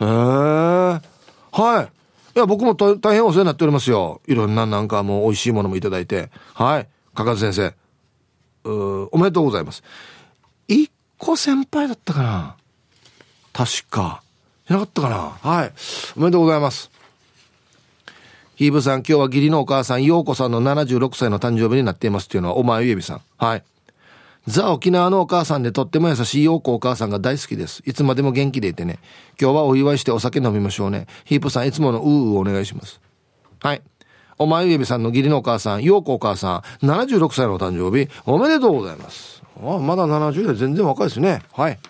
[0.00, 0.04] 日。
[0.04, 0.08] へえ。
[1.52, 2.36] はい。
[2.36, 4.20] いや、僕も大変お世話になっておりますよ。
[4.26, 6.30] いろんななんかもう美味しいものもいただいて。
[6.54, 6.88] はい。
[7.14, 7.74] かかず先生。
[8.68, 9.84] うおめでとうございます。
[10.66, 12.56] 一個先輩だったかな
[13.52, 14.22] 確か。
[14.66, 15.72] じゃなかったかなはい。
[16.16, 16.91] おめでとうございます。
[18.62, 23.20] ヒーブさん、今日は義理のお母さん、陽子さんの76歳の誕生日になっていますっていうのは、お前ゆえびさん。
[23.36, 23.64] はい。
[24.46, 27.82] ザ・沖縄のお母さんでとっても優しい陽子お母さんが大好きです。
[27.86, 29.00] いつまでも元気でいてね。
[29.40, 31.08] 今日はお祝いしてお酒飲みましょうね。
[31.24, 33.00] ヒープさん、いつものうーうお願いします。
[33.58, 33.82] はい。
[34.38, 39.42] お前ゆえびさんの義理のお母さん、陽子お母さん、76歳のお誕生日、おめでとうございます。
[39.60, 41.42] あまだ70代全然若いですね。
[41.52, 41.80] はい。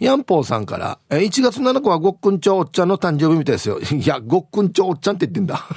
[0.00, 3.78] ヤンポーさんから、1月7日はごっくんちょおっちゃんの誕生日みたいですよ。
[3.80, 5.62] いや、ごっくんちょおっちゃんって言ってんだ。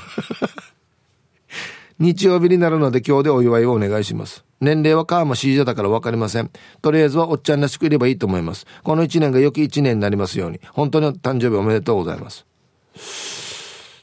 [1.99, 4.43] 日曜日になるので今日でお祝いをお願いします。
[4.61, 6.49] 年齢は川も C 者だからわかりません。
[6.81, 8.65] とりあえずはおっちゃんらしくいればいいと思います。
[8.83, 10.59] この1年が良き1年になりますように。
[10.71, 12.45] 本当に誕生日おめでとうございます。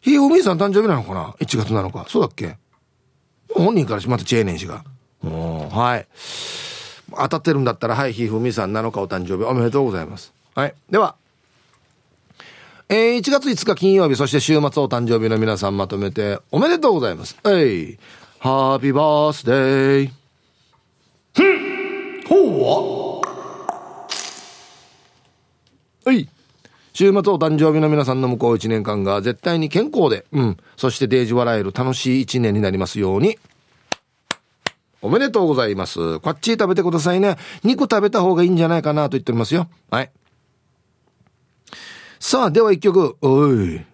[0.02, 2.08] ひふみいさん誕生日なのかな ?1 月7日。
[2.10, 2.56] そうだっけ？
[3.54, 4.84] 本人からしまたチェーネン氏が。
[5.24, 6.06] はい。
[7.16, 10.32] 当たってるんだったら、はい、ひふみさん7日お誕生日おめでとうございます。
[10.54, 10.74] はい。
[10.90, 11.16] では、
[12.88, 17.36] えー、1月5日金曜日、そして週末お誕生日の皆さんまとめておめでとうございます。
[17.44, 17.98] えい、
[18.38, 20.10] ハッピーバースデー。
[21.34, 23.22] ふんほう
[26.04, 26.12] は？
[26.12, 26.28] い。
[26.92, 33.38] 週末お誕生日の皆さんの向こう1年間が絶対に健康で、うん、そしてデージ笑える楽しい1年になりますように。
[35.02, 36.20] おめでとうございます。
[36.20, 37.36] こっち食べてくださいね。
[37.64, 39.68] 肉食べた方がいいんじゃないかなと言っておりますよ。
[39.90, 40.10] はい。
[42.18, 43.16] さあ、では一曲。
[43.22, 43.84] おい。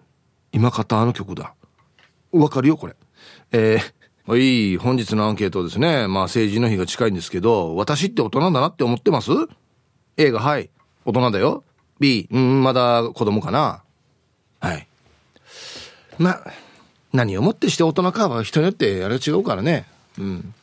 [0.51, 1.53] 今方あの曲だ。
[2.31, 2.95] わかるよ、これ。
[3.51, 6.07] えー、はい、本日のアンケートですね。
[6.07, 9.31] まあ、成人の日が近いんですけど、私って大人だなって思ってます
[10.17, 10.69] ?A が、はい、
[11.05, 11.63] 大人だよ。
[11.99, 13.81] B、うん、まだ子供かな？
[14.59, 14.87] はい。
[16.19, 16.43] まあ
[17.13, 19.85] 何をもってして大人かは人によってあれ違うからね。
[20.19, 20.53] うん。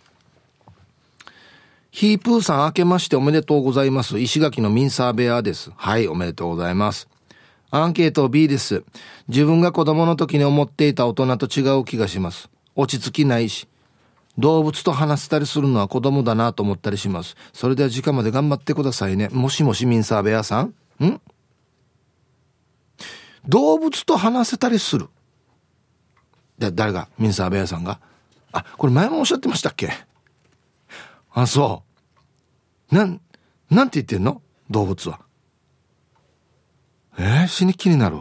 [1.95, 4.19] ヒープーさん明けましておめでとうございます。
[4.19, 5.71] 石垣のミンサーベアです。
[5.77, 7.09] はい、おめでとうございます。
[7.71, 8.83] アンケート B です。
[9.29, 12.51] 自分が子供の時に思っていた大人と違う気がします。
[12.75, 13.69] 落ち着きないし。
[14.37, 17.37] 動物と話せたりするのは子供だなと思ったりします。
[17.53, 19.29] それでは時間まで頑張ってくださいね。
[19.29, 21.05] もしもしミンサーベアさん？
[21.05, 21.21] ん？
[23.47, 25.07] 動物と話せたりする。
[26.59, 27.07] で、誰が？
[27.21, 28.01] ミンサーベアさんが？
[28.51, 29.93] あ、これ前もおっしゃってましたっけ？
[31.35, 31.83] あ、そ
[32.91, 32.95] う。
[32.95, 33.21] なん、
[33.71, 34.41] なんて言ってんの？
[34.71, 35.21] 動物は。
[37.19, 38.21] えー、死に気になる？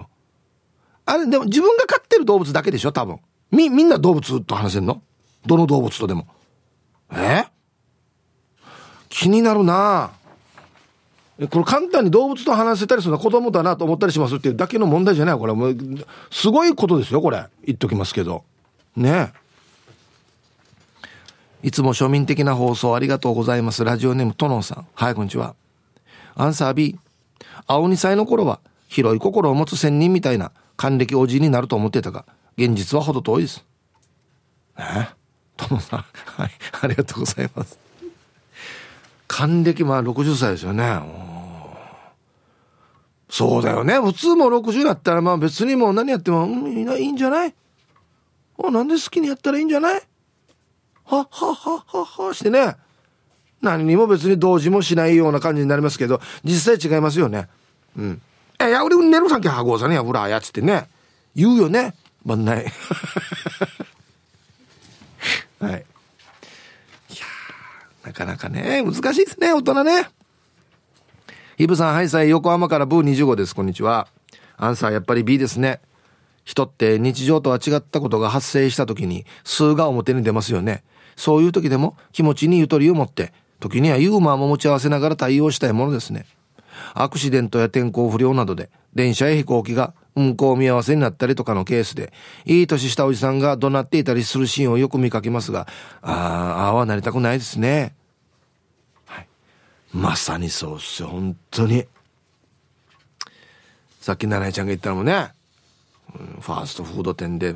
[1.05, 2.91] あれ、でも自分が飼ってる動物だけでしょ？
[2.91, 3.19] 多分。
[3.51, 5.01] み、みんな動物と話せんの？
[5.45, 6.27] どの動物とでも。
[7.11, 7.47] えー、
[9.09, 10.11] 気になるな
[11.49, 15.77] これ簡単に動物と話せたりするのは子供だなと思ったりしますっていうだけの問題じゃないこれもう、
[16.31, 17.45] すごいことですよ、これ。
[17.65, 18.43] 言っときますけど。
[18.95, 19.42] ねえ
[21.63, 23.85] いつも庶民的な放送ありがとうございます。
[23.85, 24.87] ラジオネームトノンさん。
[24.95, 25.55] はい、こんにちは。
[26.35, 26.99] アンサー B。
[27.67, 32.25] 青2歳の頃は広い心を持つ仙人みたいな還暦おじいになると思ってたが、
[32.57, 33.63] 現実はほど遠いです。
[34.77, 35.07] え？
[35.55, 37.79] トモさん、はい、ありがとうございます。
[39.29, 40.99] 還暦まあ60歳ですよね。
[43.29, 44.01] そうだよね。
[44.01, 47.53] 普通も60だったらまあ別にもう何やっても、うん、いいんじゃない？
[48.61, 50.01] あ、なんで好きにやったらいいんじゃない？
[51.05, 52.75] はっはっはっはっはしてね。
[53.61, 57.47] 何にも別に同時もしないような感じになりますけど、実際違いますよね。
[57.97, 58.21] うん。
[58.59, 60.89] え、や、俺、寝るさんけはごうさねや、ほら、やつってね。
[61.35, 61.93] 言うよね。
[62.25, 62.65] まんない。
[65.59, 65.71] はい。
[65.71, 65.85] いや
[68.05, 70.09] なかなかね、難しいですね、大人ね。
[71.57, 73.55] イブさん、はいさい、横浜からブー25です。
[73.55, 74.07] こんにちは。
[74.57, 75.79] アンサー、やっぱり B ですね。
[76.43, 80.83] 人って日常とは違ったことが発生した時に数が表に出ますよね。
[81.15, 86.25] そういう時でも気持ちにゆとりを持って、時にはユーモアも持ち合わせながら対応したいものですね。
[86.93, 92.13] アクシデントや天候不良などで電車や飛行機が運行見合わせになったりとかのケースで、
[92.45, 95.67] いい年したおじさんが怒鳴っていたりするシーンをよく見かけますが、
[96.01, 97.95] ああ、ああはなりたくないですね。
[99.05, 99.27] はい。
[99.91, 101.85] まさにそうっすよ、本当に。
[104.01, 105.29] さっき七重ちゃんが言ったのもね、
[106.41, 107.55] ファーストフード店で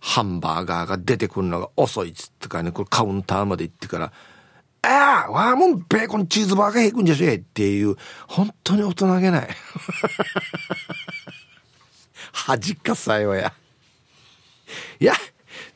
[0.00, 4.12] ハンバーガーが出てくるのが遅いっつってかね、これカウンターまで行ってから、
[4.82, 7.96] ああ、ワーモンベーコンチーズバーガーへ行くんじゃしえっていう、
[8.28, 9.48] 本当に大人げない。
[12.32, 13.52] 恥かさよや。
[15.00, 15.14] いや、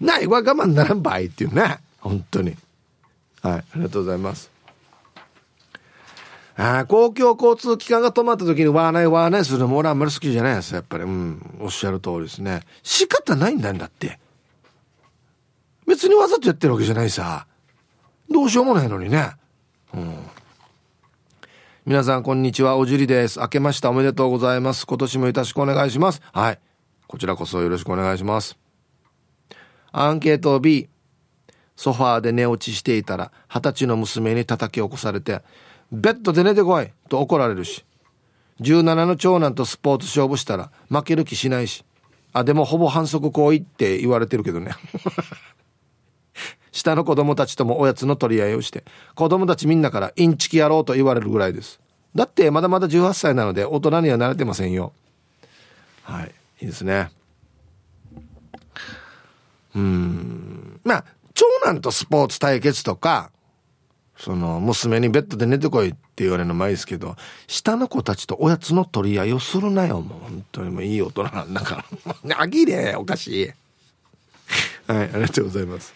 [0.01, 1.79] ないわ我慢ならんばいっていうね。
[1.99, 2.57] 本当に。
[3.43, 4.52] はい、ありがとうございます。
[6.57, 11.05] あ、公共交通機関が止まった時にわーないわーないするのも俺あんまり好きじゃないですやっぱり。
[11.05, 12.62] うん、おっしゃる通りですね。
[12.83, 14.19] 仕方ないんだんだって。
[15.87, 17.47] 別にわざとやってるわけじゃないさ。
[18.31, 19.33] どうしようもないのにね。
[19.95, 20.17] うん。
[21.85, 22.77] 皆さん、こんにちは。
[22.77, 23.41] おじりです。
[23.41, 23.91] 明けました。
[23.91, 24.87] おめでとうございます。
[24.87, 26.23] 今年もよろしくお願いします。
[26.33, 26.59] はい。
[27.09, 28.57] こちらこそよろしくお願いします。
[29.91, 30.88] アンケート B。
[31.75, 35.43] ソファーで寝落ちしていたら、二十歳の娘に叩き起こされて、
[35.93, 37.85] ベッドで寝てこいと怒られるし、
[38.61, 41.85] 17の長男とスポーツ勝負したら負ける気しないし、
[42.33, 44.73] あ、でもほぼ反則行為って言われてるけどね。
[46.73, 51.81] 下の子供たちともおやつの取り合いをして子供たちみんなからインチキやろうと言われるぐらいです。
[52.17, 54.95] だってまだまだ18歳なので大人には慣れてませんよ。
[56.03, 57.11] はいいいですね。
[59.75, 60.81] うん。
[60.85, 63.31] まあ長男とスポーツ対決とか
[64.23, 67.17] その娘にベッドで寝てこいって言われるのもいいですけど
[67.49, 71.85] 下の子たちとおやつの取り合いをするなよもう本当にもういい大人なんだか
[72.25, 72.39] ら。
[72.39, 73.53] あぎれおかしい。
[74.87, 75.93] はいありがとうございます。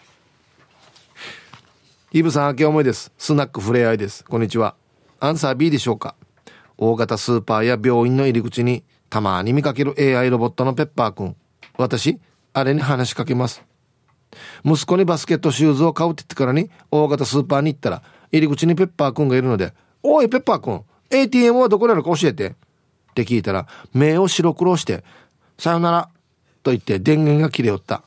[2.11, 3.13] イブさん明け思いです。
[3.17, 4.25] スナックふれあいです。
[4.25, 4.75] こんにちは。
[5.21, 6.13] アンサー B でしょうか。
[6.77, 11.37] 大型スーパーや病院の入り口にたまに見かける AI ロボットのペッパーくん。
[11.77, 12.19] 私、
[12.51, 13.63] あれに話しかけます。
[14.65, 22.47] 息子にバスケットシューズを買うって言ってからに、大型スーパーに行ったら、入り口にペッパーくんがいるので、おい、ペッパーくん、ATM はどこなのか教えて。
[22.49, 22.53] っ
[23.17, 25.03] て聞いたら、目を白黒して、
[25.57, 26.09] さよなら、
[26.61, 28.03] と言って電源が切れよった。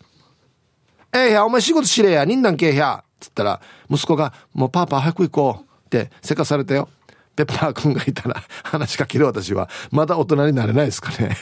[1.12, 3.02] えいや、お前仕事しれや、人なんけえや。
[3.18, 5.70] つったら、息子が、もうパーパー早く行こう。
[5.86, 6.88] ってせかされたよ。
[7.34, 11.36] ペッパーくんがいたら話しかける私は、まだ大人になれないですかね。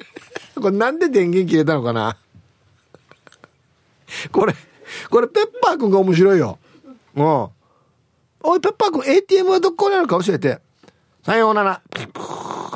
[0.54, 2.16] これなんで電源切れたのかな
[4.30, 4.54] これ、
[5.08, 6.58] これペッパーくんが面白いよ。
[7.14, 7.48] うん。
[8.48, 10.60] おい、ペッパーくん ATM はどこにあるか教えて。
[11.24, 11.82] さようなら。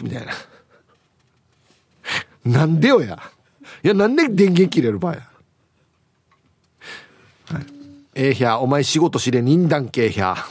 [0.03, 0.33] みたいな。
[2.59, 3.23] なんでよや。
[3.85, 5.21] いや、なんで電源切れる場合や。
[7.53, 7.67] はい。
[8.15, 10.35] えー、ひゃ、お前仕事しれ人団系ひゃ。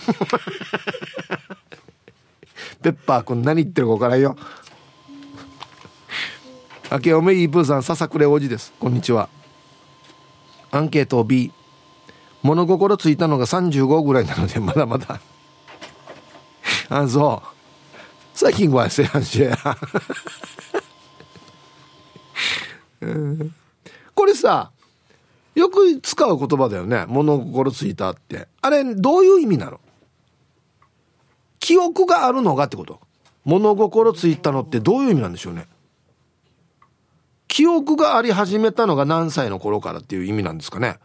[2.82, 4.38] ペッパーくん何言ってるか分からんよ。
[6.90, 8.72] 明けおめいープーさん、ささくれおじです。
[8.80, 9.28] こんにちは。
[10.72, 11.52] アンケート B。
[12.41, 15.19] 物心ついたのが35ぐらいなので、まだまだ。
[16.89, 17.47] あ、そう。
[18.34, 19.58] 最近はせやんしや。
[24.15, 24.71] これさ、
[25.56, 27.06] よく使う言葉だよね。
[27.08, 28.47] 物心ついたって。
[28.62, 29.80] あれ、どういう意味なの？
[31.60, 33.02] 記憶があるのがってこと
[33.43, 35.67] 物心ついたのってどういう意味なんでしょうね？
[37.49, 40.97] 記憶があり始めたのが何歳の頃からっていう意味なんですかね？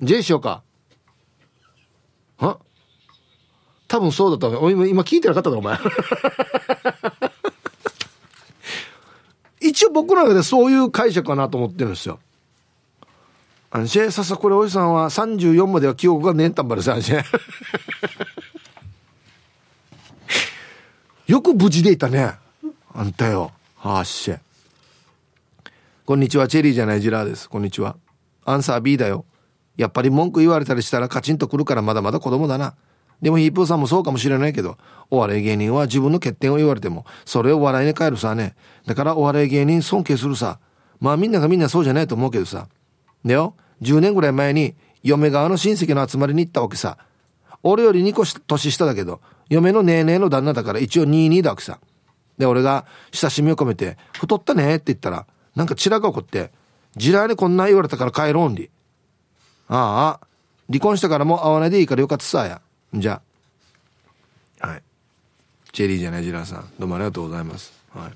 [0.00, 0.62] J しようか。
[2.38, 2.58] は？
[3.88, 5.78] 多分そうだった今今聞いてなかっただお前。
[9.60, 12.20] 一応僕の中でそういう解釈かなと思ってるんですよ。
[13.70, 16.96] あのシェささこれおじさんは34までは記憶がねえんたんばるさ
[21.26, 22.34] よく無事でいたね。
[22.94, 23.52] あんたよ。
[23.76, 24.34] はあっし
[26.04, 26.48] こんにちは。
[26.48, 27.48] チェリーじゃないジラーです。
[27.48, 27.96] こんにちは。
[28.44, 29.24] アンサー B だよ。
[29.76, 32.74] やっぱり文句言われたりしたらカチンとくるからまだまだ子供だな。
[33.22, 34.76] でもヒープーさんもそうかもしれないけど
[35.10, 38.54] お笑い芸人は自分の欠点を言われてもそれを笑いに変えるさね。
[38.86, 40.58] だからお笑い芸人尊敬するさ。
[41.00, 42.68] まあみんながみんなそうじゃないと思うけどさ。
[43.24, 46.98] でよ10年ぐらい前に嫁側の親戚の集まりに行ったわけさ。
[47.62, 51.80] 俺より2個年下だけど嫁のネーネーの旦那だから一応22だわけさ。
[52.38, 56.52] で俺が親しみを込めて「太ったね」って言ったらなんかチラが起こって
[56.96, 58.70] 「ジラーにこんな言われたから帰ろうんり」
[59.68, 60.26] ああ。
[60.68, 62.60] 離婚したからもう会わないでいいからよかったさや。
[62.94, 63.20] じゃ
[64.60, 64.66] あ。
[64.66, 64.82] はい。
[65.72, 66.70] チェリーじゃないジラーさん。
[66.78, 67.72] どうもありがとうございます。
[67.94, 68.12] はい。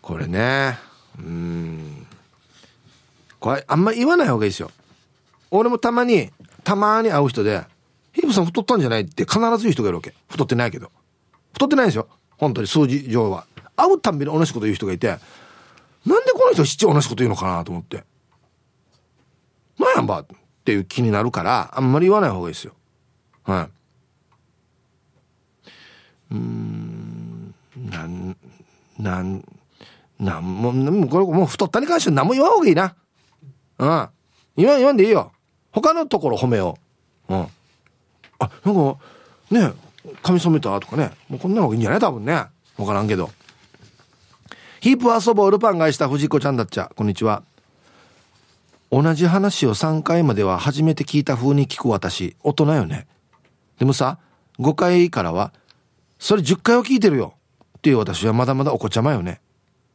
[0.00, 0.78] これね。
[1.18, 2.06] うん。
[3.38, 4.70] これあんま言わない方がいいですよ。
[5.50, 6.30] 俺もたまに
[6.64, 7.64] たまに会う人で
[8.12, 10.14] 「ヒープさん太ったんじゃない?」って必ず言う人がいるわけ。
[10.28, 10.90] 太ってないけど。
[11.52, 12.08] 太ってないですよ。
[12.38, 13.46] 本当に数字上は。
[13.76, 18.04] 会うたんびに同じこと言う人がいてなんでこの人七同じこと言うのかなと思って
[19.80, 20.26] なんやんばっ
[20.64, 22.74] ていう気になるからあんまり言わない方がいいですよ
[23.44, 23.68] は
[26.30, 28.36] いうんなん
[28.98, 29.44] なん
[30.18, 32.94] なんもうこれもう太ったに関して何も言わん方がいいな
[33.78, 34.08] うん
[34.56, 35.32] 言わん言わんでいいよ
[35.72, 36.76] 他のところ褒めよ
[37.28, 37.34] う。
[37.34, 37.46] うん。
[38.40, 38.98] あ、なんか、
[39.52, 39.72] ね、
[40.20, 41.12] 髪染めたとかね。
[41.28, 42.00] もうこんなのがいいんじゃない？
[42.00, 42.46] 多分ね。
[42.76, 43.30] わからんけど。
[44.80, 46.90] ヒープ遊ぼうルパンがした藤子ちゃんだっちゃ。
[46.96, 47.44] こんにちは。
[48.90, 52.36] 同じ話を3回までは初めて聞いた風に聞く私。
[52.42, 53.06] 大人よね。
[53.78, 54.18] でもさ、
[54.58, 55.52] 5回からは、
[56.18, 57.34] それ10回は聞いてるよ。
[57.78, 59.40] っていう私はまだまだお子ちゃまよね。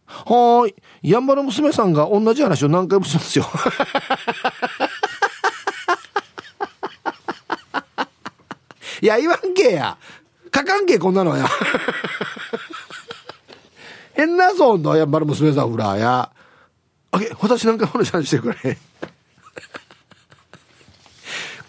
[0.05, 0.75] はーい。
[1.03, 3.45] やんばる娘さんが同じ話を何回もしますよ。
[9.01, 9.97] いや、言わんけや。
[10.53, 11.47] 書かんけ、こんなのや。
[14.13, 16.31] 変なぞんの、やっぱり娘さん、ほら、や。
[17.15, 18.77] あげ、私なんか話してくれ。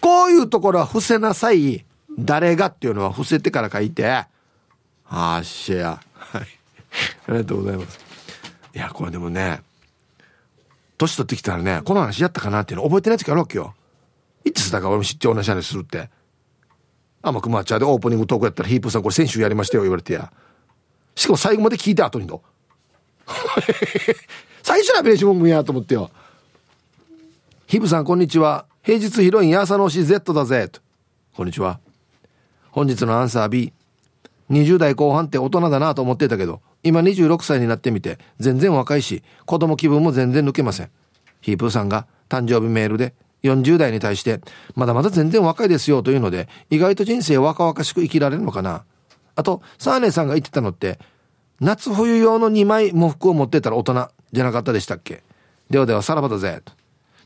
[0.01, 1.85] こういうところは伏せなさい。
[2.19, 4.05] 誰がっていうのは伏せてから書いて。
[4.09, 6.01] あーしや。
[6.13, 6.41] はい。
[7.27, 7.99] ありがとうございます。
[8.75, 9.61] いや、これでもね、
[10.97, 13.73] 年取ってきたらね、この話やったかなっていうの覚えてない時あるわけよ。
[14.43, 16.09] いつだか俺も知って同じ話するって。
[17.21, 20.33] 甘く抹茶でオープニングトークやったらヒープさんこれ先週やりましたよ言われてや。
[21.15, 22.41] しかも最後まで聞いて後にの。
[24.67, 26.11] 最初はベーションやと思ってよ。
[27.67, 28.65] ヒープさんこんにちは。
[28.83, 30.67] 平日ヒロインヤーサのし Z だぜ。
[30.67, 30.81] と
[31.37, 31.79] こんにちは。
[32.71, 33.71] 本日のアンサー B。
[34.51, 40.89] 20代後半って大人だなと思ってたけど、今26歳になってみて、全然若いし、子供気分も全然抜けません。
[41.39, 43.13] ヒープーさんが誕生日メールで、
[43.43, 44.41] 40代に対して、
[44.75, 48.83] まだまだ全然若いですよというので、意外と人生若々しく生きられるのかな。
[49.37, 50.99] あと、サーネさんが言ってたのって、
[51.61, 55.23] 夏冬用の2枚喪服を持ってたら大人じゃなかったでしたっけ？
[55.69, 56.61] ではではさらばだぜ。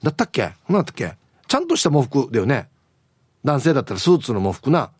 [0.03, 0.53] だったっけ？
[0.67, 1.15] 何だったっけ？
[1.47, 2.69] ちゃんとした喪服だよね。
[3.43, 4.85] 男性だったらスーツの喪服な。
[4.85, 4.91] っ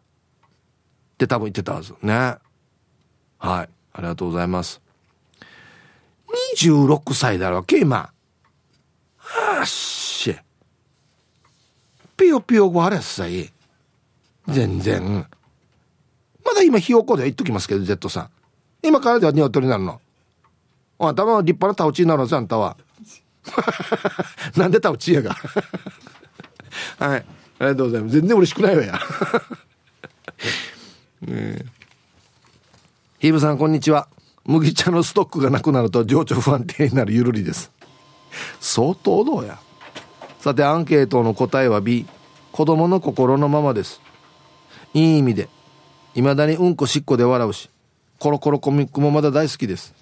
[1.18, 1.93] て多分言ってたはず。
[2.02, 2.14] ね。
[2.14, 3.70] はい。
[3.93, 4.82] ありがとうございます。
[6.58, 8.12] 26歳だろうけ、今。
[9.60, 10.36] あっし。
[12.18, 13.52] ぴよぴよごあれっさい。
[14.47, 15.28] 全然。
[16.43, 18.30] まだ今ひよこで言っときますけど、Z さん。
[18.84, 20.02] 今からでは鶏になるの。
[21.08, 22.78] あんたは立派なタウチになるんですよ、あんたは。
[24.56, 25.34] なんでタウチやが。
[26.99, 27.26] はい。
[27.60, 28.14] ありがとうございます。
[28.14, 28.99] 全然嬉しくないわや。
[31.22, 31.66] ね
[33.20, 34.08] ヒブさん、こんにちは。
[34.45, 37.72] 麦茶のストックがなくなると情緒不安定になるゆるりです。
[38.60, 39.60] 相当どうや。
[40.39, 42.06] さて、アンケートの答えは B。
[42.52, 44.02] 子供の心のままです。
[44.93, 45.49] いい意味で。
[46.16, 47.70] 未だにうんこしっこで笑うし、
[48.20, 49.93] コロコロコミックもまだ大好きです。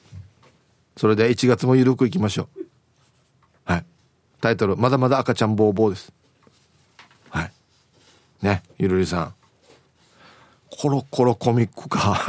[0.99, 2.65] それでは1月もゆるくいきましょう。
[3.63, 3.85] はい。
[4.41, 6.11] タイトル、まだまだ赤ちゃんボーボーです。
[7.29, 7.53] はい。
[8.41, 9.33] ね、ゆるりさん。
[10.69, 12.15] コロコロコミックか。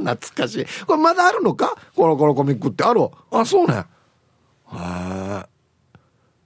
[0.00, 0.66] 懐かしい。
[0.86, 1.76] これまだあるのか？
[1.94, 3.74] コロコロコミックってあるあ、そうね。
[3.74, 3.84] へ
[4.78, 5.44] え。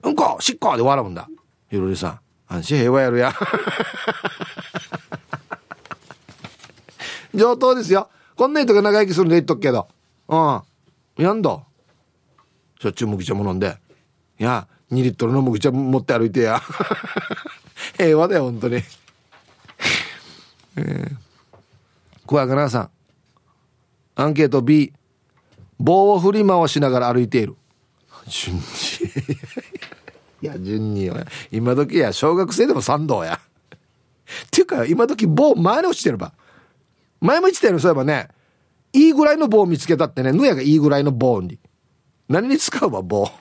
[0.03, 1.29] うんこ、しっこで笑うんだ。
[1.71, 2.19] ゆるりさん。
[2.49, 3.33] 安心平和やるや。
[7.33, 8.09] 上等ですよ。
[8.35, 9.87] こんな人が長生きするんで言っとくけど。
[10.27, 10.61] うん。
[11.17, 11.59] やんだ。
[12.79, 13.77] しょっちゅう麦茶も飲んで。
[14.39, 16.61] いや、2リットルの麦茶持って歩いてや。
[17.97, 18.75] 平和だよ、本当に。
[20.77, 21.15] えー、
[22.25, 22.89] 小若菜さん。
[24.15, 24.93] アンケート B。
[25.79, 27.55] 棒を振り回しながら歩いている。
[28.27, 28.61] 順に。
[30.41, 31.15] いや、順によ。
[31.51, 33.39] 今時や、小学生でも賛同や。
[34.47, 36.33] っていうか、今時棒前に落ちてれば。
[37.25, 38.29] 前も言ってたよそういえばね、
[38.93, 41.59] いいぐらいの棒を見つけたってね、ぬやがいいぐらいの棒に。
[42.29, 43.29] 何に使うわ、棒？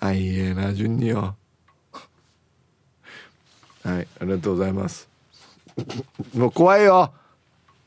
[0.00, 1.34] あ、いいえな、順によ。
[3.82, 5.08] はい、ありがとうございます。
[6.34, 7.12] もう怖いよ。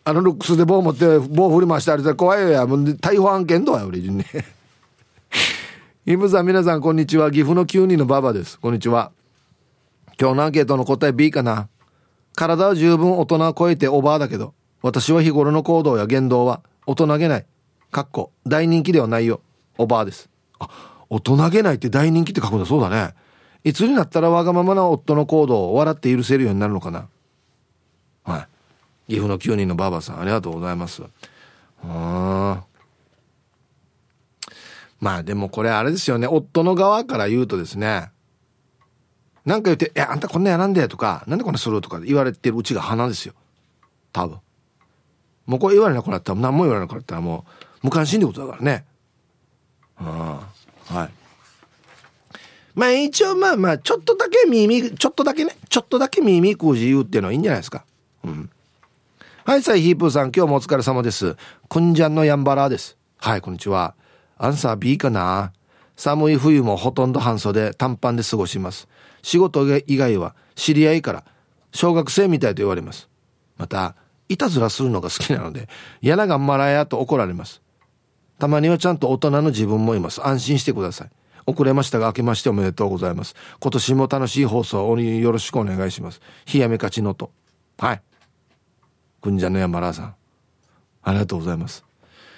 [0.06, 2.66] あのルックスで棒持って棒振り回してあれ怖いよや。
[2.66, 4.26] もう逮捕案件だわ、俺順に。
[6.06, 7.30] イムさん、皆さん、こんにちは。
[7.32, 8.58] 岐阜の9人のババです。
[8.60, 9.12] こんにちは。
[10.20, 11.70] 今日のアンケートの答え B かな？
[12.36, 17.46] 体は十分大人を超えてオーバーだけど、私は日頃の行動や言動は大人げない。
[17.90, 19.42] かっこ、大人気ではないよ。
[19.78, 20.30] オーバーです。
[20.60, 20.70] あ、
[21.10, 23.14] 大人げないって大人気って書くんだそうだね。
[23.64, 27.08] いつになったらわがままな夫の行動を笑って許せるようになるのかな？
[28.24, 28.48] は
[29.08, 29.12] い。
[29.14, 31.02] 岐阜の9人のばあばさん、ありがとうございます。
[31.84, 32.64] あ
[35.00, 36.28] まあでもこれあれですよね。
[36.28, 38.12] 夫の側から言うとですね。
[39.50, 43.34] なんか言って、え、あんたこんなやらんでとか、なんでこんなするとか言われてるうちが花ですよ。
[44.14, 44.38] 多分。
[45.48, 47.46] もうこれ言われなくなったら、何も言われなくなったらも
[47.82, 48.86] う、無関心ってことだからね。
[49.98, 50.48] あ
[50.92, 51.10] あ、はい。
[52.76, 57.86] まあ一応まあまあ、ちょっとだけ耳、ちょっとだけね、ちょっとだけ耳くじ言うっていうのはいいんじゃないですか。
[58.24, 58.52] うん。
[59.46, 61.36] はい、さいヒープーさん、今日もお疲れ様です。
[61.68, 63.00] くんじゃんのやんばらです。
[63.18, 63.96] はい、こんにちは。
[64.38, 65.54] アンサー B かな
[65.96, 68.88] 寒い冬もほとんど半袖、短パンで過ごします。
[69.22, 71.24] 仕事以外は知り合いから
[71.72, 73.10] 小学生みたいと言われます。
[73.58, 73.96] また、
[74.28, 75.68] いたずらするのが好きなので、
[76.02, 77.62] 嫌な頑張らやと怒られます。
[78.38, 80.26] たまにはちゃんと大人の自分もいます。
[80.26, 81.10] 安心してください。
[81.46, 83.36] 遅れましたが、明けましておめでとうございます。
[83.60, 86.22] 今年も楽しい放送をよろしくお願いします。
[86.52, 87.32] 冷やめかちのと。
[87.78, 88.02] はい。
[89.22, 90.16] くんじゃの山らさん。
[91.02, 91.84] ありがとうございます。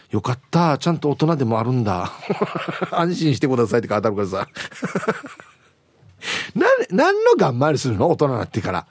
[0.10, 0.78] よかった。
[0.78, 2.12] ちゃんと大人でもあるんだ。
[2.92, 4.48] 安心してくださいって書いてあるからさ。
[6.56, 8.10] な、何の頑張りするの？
[8.10, 8.88] 大人になってから。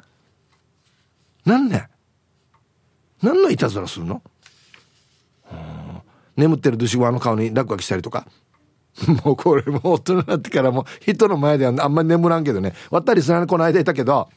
[1.45, 1.89] なんね
[3.23, 4.23] 何のいたずらするの？
[6.37, 8.27] 眠ってるドゥシゴワの顔に落書きしたりとか。
[9.25, 12.75] もうこれも大人になってからも人の前ではあんまり眠らんけどね。
[12.91, 14.29] 割ったりすらこの間いたけど、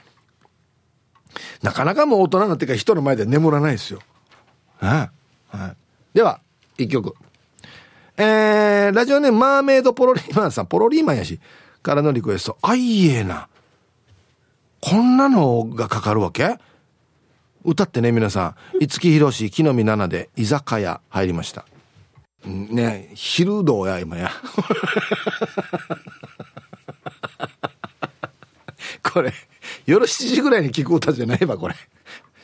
[1.62, 4.00] なかなかもう大人になってから人の前では眠らないですよ。
[4.78, 5.10] は
[5.52, 5.58] い。
[5.58, 5.76] はい。
[6.14, 6.40] では、
[6.78, 7.16] 一曲。
[8.18, 11.40] えー、ラジオネームマーメイドポロリーマンさん、ポロリーマンやし。
[11.84, 12.58] からのリクエスト。
[12.62, 13.48] あいえな。
[14.82, 16.58] こんなのがかかるわけ？
[17.64, 18.56] 歌ってね、皆さん。
[18.80, 21.66] 五木ひろし、木の実奈々で居酒屋入りました。
[22.46, 24.32] ね昼どうや、今や。
[29.04, 29.32] これ、
[29.86, 31.76] 夜7時ぐらいに聞く歌じゃないわ、これ。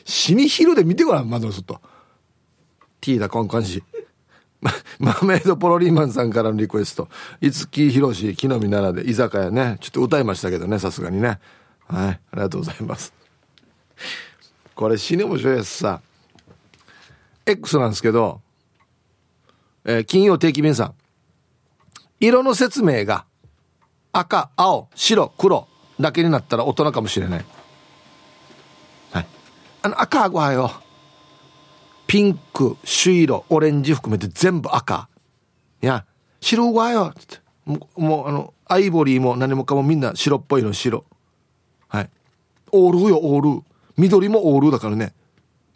[0.04, 1.80] 死に昼で見てごらん、窓の外。
[3.00, 3.82] ティーダコンコンシ。
[4.98, 7.08] マーメイドポロリーマンさんからのリクエスト。
[7.40, 9.78] 五木ひろし、木の実奈々で居酒屋ね。
[9.80, 11.38] ちょっと歌いましたけどね、さすがにね。
[11.86, 12.08] はい。
[12.08, 13.12] ありがとうございます。
[14.74, 16.00] これ死に面白いやつさ。
[17.46, 18.40] X なんですけど、
[19.84, 20.94] えー、金曜定期便さん。
[22.20, 23.24] 色の説明が
[24.12, 27.44] 赤、青、白、黒だけになったら大人かもしれない。
[29.12, 29.26] はい。
[29.82, 30.70] あの赤はよ。
[32.10, 35.08] ピンク、朱色、オレンジ含めて全部赤。
[35.80, 36.04] いや、
[36.40, 37.14] 白はよ。
[37.16, 37.38] つって。
[37.64, 41.04] もう、もうあの、アイボリーも何もかもみんな白っぽいの白。
[41.86, 42.10] はい。
[42.72, 43.62] オールよ、オール。
[43.96, 45.14] 緑もオールだからね。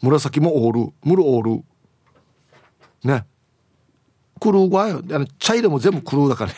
[0.01, 0.93] 紫もオール。
[1.05, 1.63] ムルオール。
[3.05, 3.25] ね。
[4.41, 5.01] クルーはよ。
[5.09, 6.57] あの、茶色も全部クルーだからね。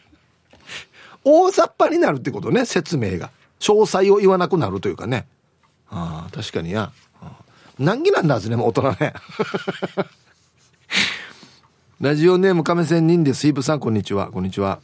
[1.24, 3.28] 大雑把になるってことね、説明が。
[3.60, 5.26] 詳細を言わなくなるというかね。
[5.90, 6.90] ああ、確かにや。
[7.78, 9.14] 難儀なんだはずね、もう大人ね。
[12.00, 13.46] ラジオネーム亀仙人です。
[13.46, 14.30] イブさん、こんにちは。
[14.30, 14.80] こんにちは。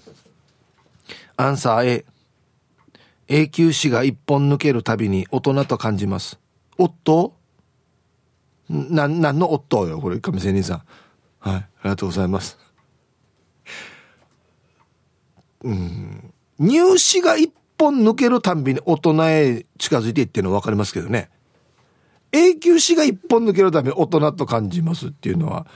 [1.37, 2.05] アンサー A。
[3.29, 6.39] 永久歯が一本抜けるたびに大人と感じます。
[6.79, 7.35] 夫？
[8.71, 10.83] な、なんの夫よ、これ、亀仙人さん。
[11.41, 12.59] はい、ありがとうございます。
[15.63, 16.33] うん。
[16.59, 21.31] 入試が一本抜けるたんびに大人へ近づいていってるの分かりますけどね。
[22.33, 25.67] 永久歯が一本抜けるため大人と感じますっていうのは、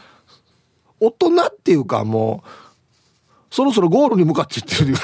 [1.01, 2.49] 大人っていうかもう、
[3.51, 4.95] そろそろゴールに向かっていってる。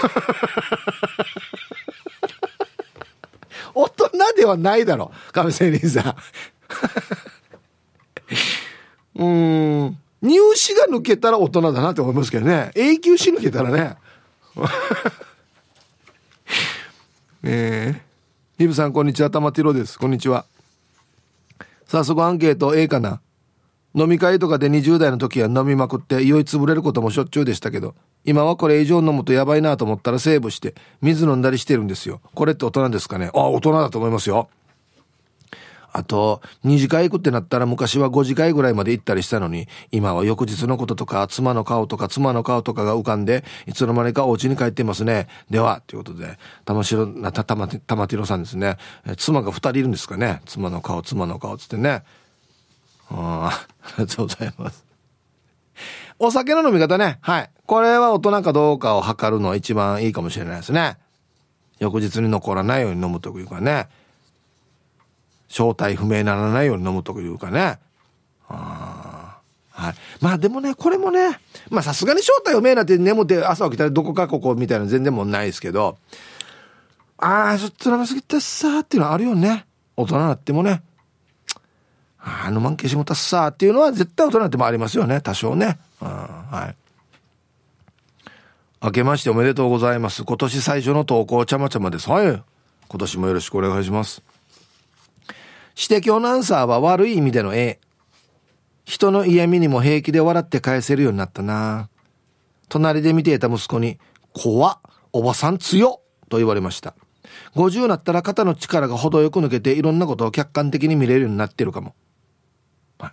[3.75, 6.17] 大人ではないだろ、亀仙人さ
[9.17, 9.23] ん。
[9.23, 9.27] う
[9.89, 9.99] ん。
[10.21, 12.71] 入試が抜けたら大人だなって思いますけどね。
[12.75, 13.97] 永久歯抜けたらね。
[17.45, 18.01] えー、
[18.59, 19.99] ヒブさんこんにちは、玉ティロです。
[19.99, 20.45] こんにちは。
[21.89, 23.23] 早速アンケート A かな？
[23.95, 27.95] 飲み会とかで20代の時は飲みまくって酔いつぶれることもしょっちゅうでしたけど、
[28.27, 32.21] 今はこれ以上飲むとやばいなと思ったらセーブして水飲んだりしてるんですよ。
[32.35, 33.31] これって大人ですかね？
[33.33, 34.51] あ、大人だと思いますよ。
[35.93, 45.29] あと、二次会行くってなったら昔は5次会ぐらいまで行ったりしたのに、今は翌日のこととか、妻の顔とか、妻の顔とかが浮かんで、いつの間にかお家に帰ってますね。
[45.51, 48.77] では、ということで、玉城、な、た、たま、たまてろさんですね。
[49.07, 50.43] え妻が2人いるんですかね？
[50.47, 52.03] 妻の顔、妻の顔つってね。
[53.11, 54.85] ああ、ありがとうございます。
[56.19, 57.19] お酒の飲み方ね。
[57.23, 57.51] はい。
[57.67, 60.99] これは大人かどうかを測るのは一番いいかもしれないですね。
[61.79, 63.89] 翌日に残らないように飲むというかね。
[65.49, 67.79] 正体不明にならないように飲むというかね。
[68.49, 69.39] あ
[69.71, 69.95] はい。
[70.21, 71.39] まあでもね、これもね、
[71.71, 75.99] まあさすがに正体不明なって眠って朝起きたらどこかここみたいな全然もないですけど、
[77.19, 79.67] ああ、ちょっと飲みすぎてさーっていうのはあるよね。
[79.97, 80.83] 大人になってもね。
[82.21, 85.21] あの、満消しもたっさーっていうのは絶対大人になってもありますよね。
[85.21, 85.79] 多少ね。
[86.01, 86.77] うんはい。
[88.81, 90.25] 明けましておめでとうございます。
[90.25, 92.09] 今年最初の投稿ちゃまちゃまです。
[92.09, 92.27] はい。
[92.27, 94.23] 今年もよろしくお願いします。
[95.81, 97.79] 指摘のアンサーは悪い意味での A。
[98.85, 101.89] 人の嫌味にも平気で笑って返せるようになったな。
[102.69, 104.01] 隣で見ていた息子に、
[104.33, 104.79] 怖っ、
[105.13, 106.95] おばさん強っと言われました。
[107.55, 111.95] 50になったら肩の力が程よく抜けていろんなことを客観的に見れるようになってるかも。
[112.99, 113.13] はい、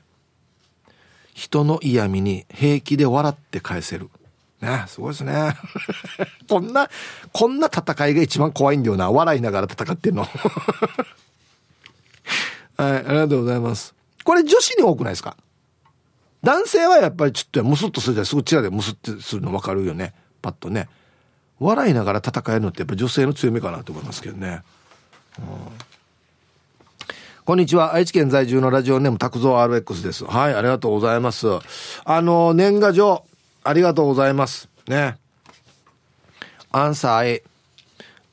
[1.36, 4.10] 人の嫌味に平気で笑って返せる。
[4.60, 5.56] ね、すごいですね。
[6.50, 6.90] こんな、
[7.32, 9.12] こんな戦いが一番怖いんだよな。
[9.12, 10.26] 笑いながら戦ってんの。
[12.78, 13.94] はい、ありがとうございます。
[14.24, 15.38] これ女子に多くないですか？
[16.44, 20.14] 男性はやっぱりちょっとムスッとするじゃんすぐチラでムスッとするの分かるよね。
[20.42, 20.90] パッとね。
[21.60, 24.62] 笑いながら戦えるのってやっぱ女性の強みかなと思いますけどね。
[25.40, 25.46] うん、
[27.46, 27.94] こんにちは。
[27.94, 30.26] 愛知県在住のラジオネーム拓蔵 RX です。
[30.26, 31.48] はい、ありがとうございます。
[32.04, 33.24] あの、年賀状、
[33.64, 34.68] ありがとうございます。
[34.88, 35.18] ね。
[36.72, 37.44] アンサー A。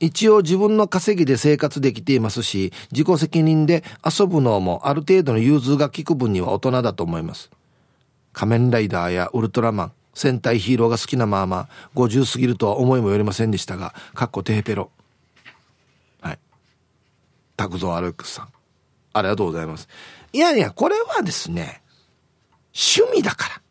[0.03, 7.51] 一応自分の稼ぎで生活できていますし、自己責任で遊ぶのもある程度の融通が利く分には大人だと思います。
[8.33, 14.91] 仮面ライダーやウルトラマン、戦隊ヒーローが好きなまま、50過ぎるとは思いもよりませんでしたが、かっこテーペロ。
[16.21, 16.39] はい。
[17.57, 18.49] タクゾアルクスさん。
[19.13, 19.89] ありがとうございます。
[20.33, 21.81] いやいや、これはですね、
[22.75, 23.63] 趣味だか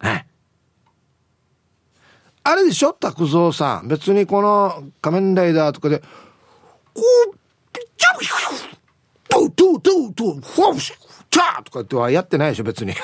[0.00, 0.10] ら。
[0.12, 0.26] はい。
[2.48, 2.92] あれでしょ？
[2.92, 3.88] 拓蔵さん。
[3.88, 6.06] 別にこの仮面ライダーとかで、こ
[6.94, 7.36] う、
[7.72, 8.20] ピッチャー、
[9.28, 10.92] トゥトゥトゥトゥ、フォーシ
[11.28, 12.64] チャーとかってはやってないでしょ？
[12.64, 12.94] 別に。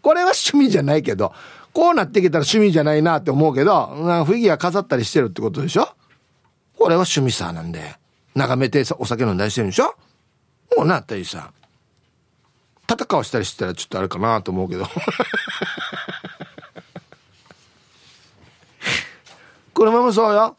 [0.00, 1.34] これは趣味じゃないけど、
[1.74, 3.86] こうなってきたら趣味じゃないなって思うけど、
[4.24, 5.88] フィギュア飾ったりしてるってことでしょ？
[6.78, 7.96] これは趣味さなんで。
[8.34, 9.94] 眺めてお酒飲んだりしてるんでしょ？
[10.76, 11.52] もうなったりさ。
[12.90, 14.86] 戦わしたりしてたらちょっとあれかなと思うけど。
[19.74, 20.56] 車もそうよ。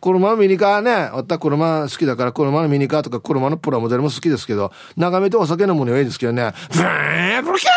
[0.00, 7.68] 車のミニカーね、わった車好きだから車のミニカーとか車のプラモデルも好きですけど、眺めてお酒飲むのはいいですけどね、ブーンブルキャ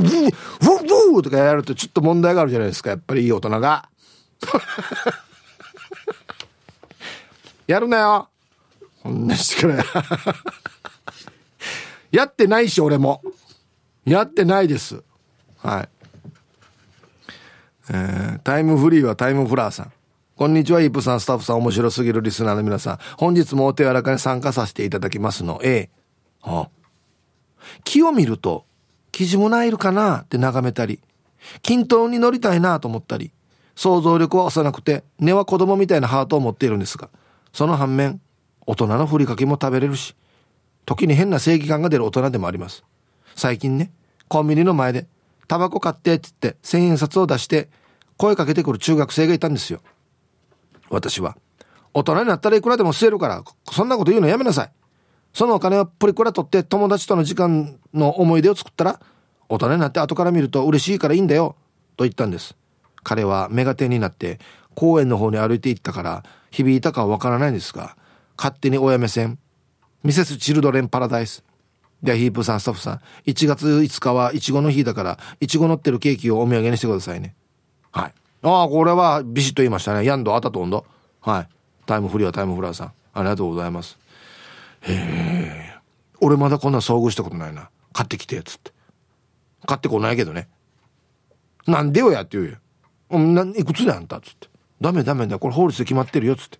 [0.00, 3.88] ブーブーとかやるとちょっと問題があるじゃないですか、やっぱりいい大人が。
[7.66, 8.28] やるなよ。
[9.02, 9.84] こんなしてくれ。
[12.10, 13.20] やってないし、俺も。
[14.04, 15.02] やってないです。
[15.58, 15.88] はい。
[17.90, 19.92] えー、タイムフリーはタイムフラーさん。
[20.34, 22.98] こんにちは、イープさん、スタッフさん、面白すぎるリスナーの皆さん。
[23.18, 25.90] 本日もお手柔らかに参加させていただきますの A。
[26.40, 26.70] はあ、
[27.84, 28.64] 木を見ると、
[29.12, 31.00] 生地もないるかなって眺めたり、
[31.60, 33.30] 均等に乗りたいなと思ったり、
[33.76, 37.10] 想像力は幼くて、根は子供みたいなハートを持っているんですが、
[37.52, 38.18] その反面、
[38.66, 40.16] 大人のふりかけも食べれるし、
[40.86, 42.84] 時に変な正義感が出る大人でもあります。
[43.36, 43.92] 最近ね、
[44.28, 45.06] コンビニの前で、
[45.46, 47.68] タバコ買ってって言って千円札を出して
[48.16, 49.82] 声かけてくる中学生がいたんですよ。
[50.92, 51.36] 私は。
[51.94, 54.72] 大人になったらいくらでも吸えるから、そんなこと言うのやめなさい。
[55.32, 59.00] そのお金をプリクラ取って友達との時間の思い出を作ったら、
[59.48, 61.56] 大人になって後から見ると嬉しいからいいんだよ。
[61.96, 62.56] と言ったんです。
[63.02, 64.38] 彼はメガテンになって
[64.74, 67.96] 公園の方に歩いていったから響いたかはわからないんですが、
[68.36, 69.38] 勝手に親目線。
[70.02, 71.44] ミセス・チルドレン・パラダイス。
[72.02, 77.36] ではヒープさん、スタッフさん、1月5日はイチゴの日だから、イチゴ乗ってるケーキをお土産にしてくださいね。
[77.92, 78.14] はい。
[78.42, 80.04] ああ、これはビシッと言いましたね。
[80.04, 80.84] ヤンド、アタトンド。
[81.20, 81.48] はい。
[81.86, 82.92] タイムフリーはタイムフラーさん。
[83.14, 83.98] ありがとうございます。
[84.80, 85.74] へえ。
[86.20, 87.70] 俺まだこんな遭遇したことないな。
[87.92, 88.72] 買ってきて、つって。
[89.66, 90.48] 買ってこないけどね。
[91.66, 92.56] なんでよやって言うよ。
[93.10, 94.20] うん、な、いくつであんた？
[94.20, 94.48] つって。
[94.80, 95.38] ダメダメだ。
[95.38, 96.58] これ法律で決まってるよ、つって。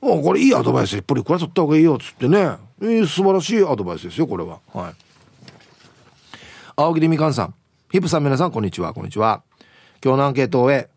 [0.00, 2.38] おこれいいアドバイスやっぱりこれ取った方がいいよ、つってね。
[2.80, 4.58] えー、素晴らしいアドバイスですよ、これは。
[4.72, 4.94] はい。
[6.74, 7.54] 青桐みかんさん。
[7.92, 8.92] ヒップさん皆さん、こんにちは。
[8.94, 9.42] こんにちは。
[10.02, 10.88] 今日のアンケートを終え、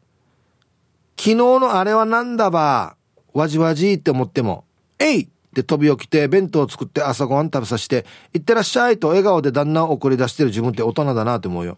[1.17, 2.95] 昨日のあれはなんだば、
[3.33, 4.65] わじわじって思っても、
[4.99, 11.77] えいって飛び起きて弁当を作って朝ごはん食べさせて、いってらっしゃいと笑顔で旦那を送り出してる自分って大人だなって思うよ。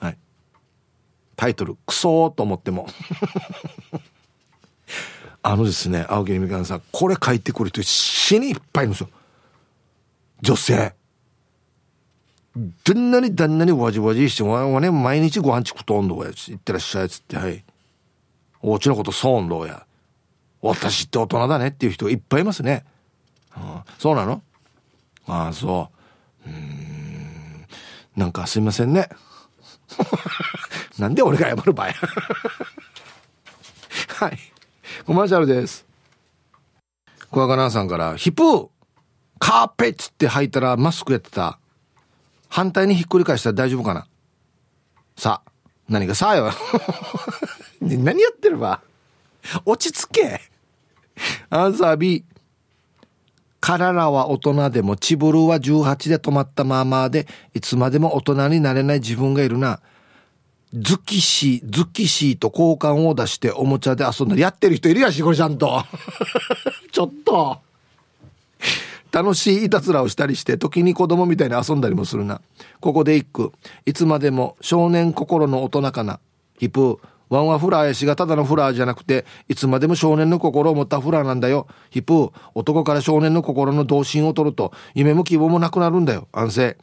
[0.00, 0.18] はい。
[1.36, 2.88] タイトル、クソーと思っても。
[5.44, 9.08] あのですね、青木みかんさん、これ書いてくる人死にいっぱいいるんですよ。
[10.40, 10.94] 女性。
[12.56, 17.64] どんなに旦那にわじわじしても、ね、毎日ご飯ちくとんどや、いってらっしゃい、つって、はい。
[18.60, 19.86] おうちのことそうんどや。
[20.60, 22.84] 私って大人だねっていう人がいっぱいいますね。
[23.56, 24.42] うん、そうなの
[25.26, 25.90] ああ、そ
[26.46, 26.48] う。
[26.48, 27.66] うん。
[28.16, 29.08] なんかすいませんね。
[30.98, 31.92] なんで俺が謝る場合
[34.08, 34.38] はい。
[35.04, 35.86] コマーシャルです。
[37.30, 38.68] 小若菜さんから、ヒップ
[39.38, 41.58] カーペッツって履いたらマスクやってた。
[42.52, 44.06] 反対にひっくり返したら大丈夫かな？
[45.16, 45.50] さあ、
[45.88, 46.50] 何がさあよ。
[47.80, 48.82] 何やってるわ？
[49.64, 50.38] 落ち着け。
[51.48, 52.26] アンサー B。
[53.58, 59.80] 彼らは大人でもチブルは18で止まったままで、いつまでも大人になれない自分がいるな。
[60.74, 65.82] ズキシー、ズキシーと交換を出しておもちゃで遊んだりやってる人いるやし、これちゃんと。
[66.92, 67.60] ちょっと。
[69.12, 72.40] 楽しいいたずらをしたりして、時に子供みたいに遊んだりもするな。
[72.80, 73.52] ここで一句。
[73.84, 76.18] いつまでも少年心の大人かな。
[76.58, 76.98] ヒプー。
[77.28, 81.66] ワンはフラーやしがただのフラーじゃなくて、いつまでも少年の心を持ったフラーなんだよ。
[81.90, 82.32] ヒプー。
[82.54, 86.28] 男から少年の心の同心を取ると、夢も希望もなくなるんだよ。
[86.32, 86.76] 安静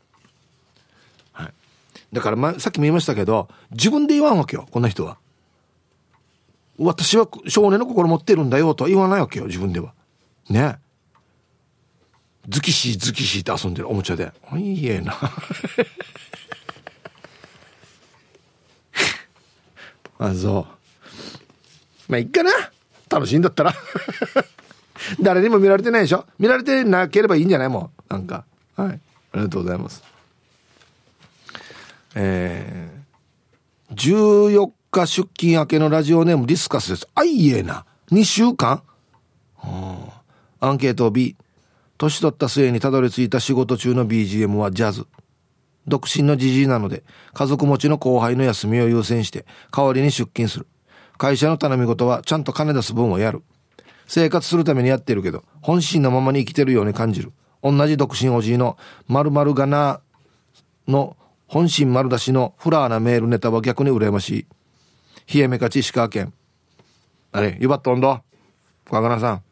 [1.33, 1.53] はい。
[2.13, 5.17] だから、ま、さっきも言いましたけど、自分で言わんわけよ、こんな人は。
[6.79, 9.93] 私は少年の心持ってるんだよとは言わないわけよ、自分では。
[10.49, 10.77] ね。
[12.49, 14.31] ズキシーズキシーって遊んでるおもちゃで。
[14.57, 15.13] いいえな。
[20.19, 22.11] あ、そう。
[22.11, 22.51] まあ、いっかな。
[23.09, 23.73] 楽しいんだったら。
[25.21, 27.69] 誰にも見られてないでしょ見られてなければいいんじゃない？
[27.69, 28.13] もう。
[28.13, 28.43] なんか。
[28.75, 28.89] はい。
[28.89, 30.03] ありがとうございます。
[32.15, 37.07] えー、14日出勤明けのラジオネームディスカスです。
[37.15, 37.85] あいえな。
[38.11, 38.81] 2週間、
[39.55, 40.21] は
[40.59, 41.35] あ、アンケート B。
[41.99, 45.05] 年取った末にたどり着いた仕事中の BGM はジャズ。
[45.85, 50.67] 独身のじじいなので、家族持ちの後輩の休みを優先して、代わりに出勤する。
[51.17, 53.43] 会社の頼み事はちゃんと金出す分をやる。
[54.07, 57.33] 生活するためにやってるけど、本心のままに生きてるように感じる。
[57.61, 58.77] 同じ独身おじいの
[59.09, 59.99] 〇〇がな
[60.87, 64.47] の本心丸出しのフラーなメールネタは逆に羨まし
[65.27, 65.35] い。
[65.35, 66.31] 冷えめかち石川県。
[67.33, 68.21] あれ、ゆばっとんど。
[68.89, 69.43] かがなさん。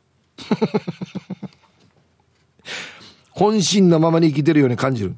[3.37, 5.15] 本心のままに生きてるように感じる。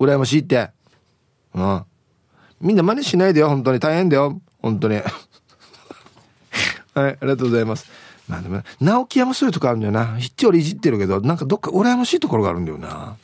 [0.00, 0.70] 羨ましいって。
[1.54, 1.84] うん。
[2.62, 3.78] みんな真似しないでよ、本当に。
[3.78, 4.40] 大変だよ。
[4.62, 4.94] 本当に。
[4.96, 5.04] はい、
[6.96, 7.90] ありがとうございます。
[8.26, 10.16] まあでも、直木山そういうとこあるんだよな。
[10.16, 13.16] ひっちょりいじってるけど、なんかどっか羨ましいところがあるんだよな。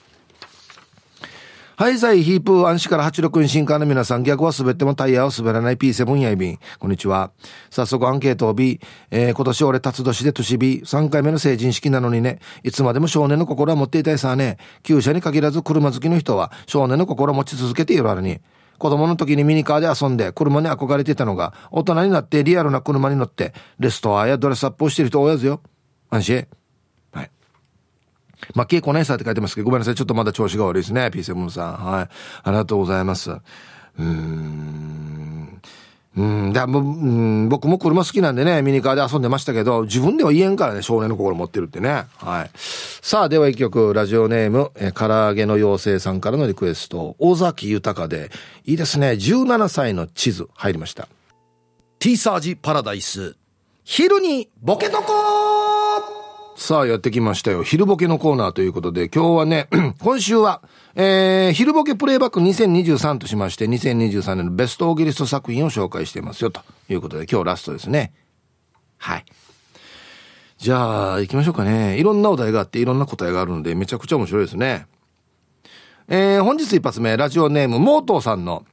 [1.78, 6.58] はい、ザイ、ヒープー、暗視から86に新刊の皆さん、逆は滑ってもタイヤを滑らない P7 やいびん。
[6.80, 7.30] こんにちは。
[7.70, 8.80] 早速アンケートを B、
[9.12, 14.58] えー、今年俺辰年で年 B、3回目の成人式なのにね、いつまでも少年の心は持っていたいさね。
[14.82, 18.40] 旧車に限らず車好きの人は少年の心を持ち続けているあるに。
[18.78, 25.62] 子供の時にミニカーで遊んで車に憧れていたのが、大人になってリアルな車に乗って、レストアやドレスアップをしてる人多いやずよ。
[26.10, 26.57] 安心。
[28.54, 29.94] まあ、稽古ないさって書いてますけど、ごめんなさい。
[29.94, 31.06] ちょっとまだ調子が悪いですね。
[31.06, 31.74] P7 さん。
[31.74, 32.08] はい。
[32.44, 33.30] ありがとうございます。
[33.30, 34.68] うーん。
[36.18, 42.06] うん、だもう、ん、僕も車好きなんでね、ミニカーで遊んでましたけど、自分では言えんからね、少年の心持ってるってね。
[42.16, 42.50] はい。
[42.56, 48.32] さあ、では一曲、ラジオネーム、え、唐揚げの妖精さんからのリクエスト、尾崎豊で、
[48.64, 51.06] いいですね、17歳の地図、入りました。
[52.00, 53.36] T サージパラダイス。
[53.84, 55.47] 昼にボケとこ
[56.58, 57.62] さあ、やってきましたよ。
[57.62, 59.68] 昼ボケのコーナーということで、今日はね、
[60.02, 60.60] 今週は、
[60.96, 68.12] えー、昼ボケプレイバック2023としまして、2023年のベストオーギリスト作品を紹介していますよ、ということで、今日ラストですね。
[68.96, 69.24] はい。
[70.58, 71.96] じゃあ、行きましょうかね。
[72.00, 74.88] いろんなお題があって、いろんな答えがあるので、めちゃくちゃ面白いですね。
[76.08, 78.66] えー、本日一発目、ラジオネーム、モートーさんの、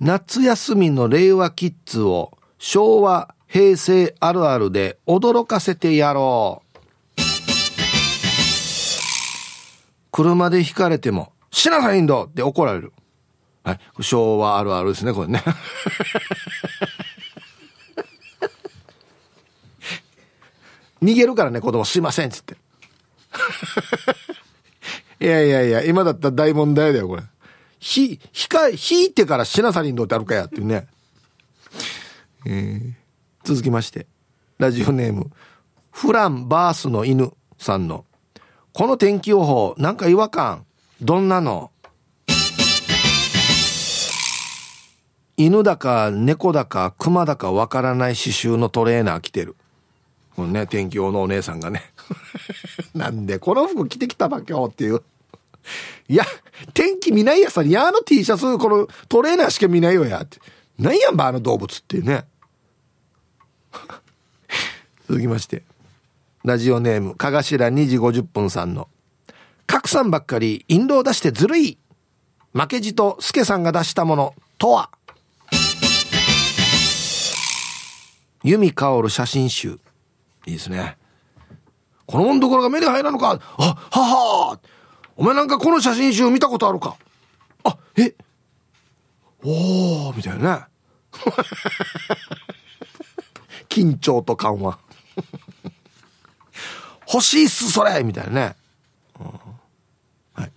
[0.00, 6.64] 夏休みの令和キッズを昭和平成あるあるで驚かせてやろ
[7.16, 7.20] う。
[10.10, 12.92] 車で引かれても、しなさいんだって怒られる。
[13.62, 13.78] はい。
[14.00, 15.40] 昭和あるあるですね、これね。
[21.00, 22.56] 逃げるからね、子供すいませんっつって。
[25.24, 27.22] いやいやいや、今だったら大問題だよ、これ。
[27.78, 30.88] ひ、ひか、引いてからしなさりんどってあるかやっていうね。
[32.46, 33.03] えー
[33.44, 34.06] 続きまして、
[34.56, 35.30] ラジオネーム、
[35.90, 38.06] フランバースの犬さんの、
[38.72, 40.64] この天気予報、なんか違和感、
[41.02, 41.70] どんなの？
[45.36, 49.56] 犬だか猫だか熊だかわからない刺繍のトレーナー着てる。
[50.36, 51.92] このね、天気予報のお姉さんがね。
[52.94, 55.02] なんでこの服着てきたば今日っていう。
[56.08, 56.24] いや、
[56.72, 60.38] 天気見ないやさに、あの T シャツ、このトレーナーしか見ないよやって。
[60.78, 62.24] なんやんば、あの動物っていうね。
[65.08, 65.62] 続きまして。
[66.44, 68.88] ラジオネームかがしら2時50分さんの
[69.66, 71.78] 「拡散ばっかり印籠出してずるい。
[72.52, 74.90] 負けじと助さんが出したものとは?」
[78.44, 79.80] 由美薫写真集。
[80.46, 80.98] いいですね。
[82.06, 83.40] このもんどころが目に入らんのか。
[83.56, 84.60] あはは。
[85.16, 86.96] お前なんかこの写真集見たことあるか。
[87.64, 88.14] あえ？
[89.42, 90.66] おおみたいなね。
[93.68, 94.78] 緊張と緩和。
[97.12, 98.56] 欲しいっすそれみたいなね、
[99.20, 99.26] うん、
[100.34, 100.52] はい。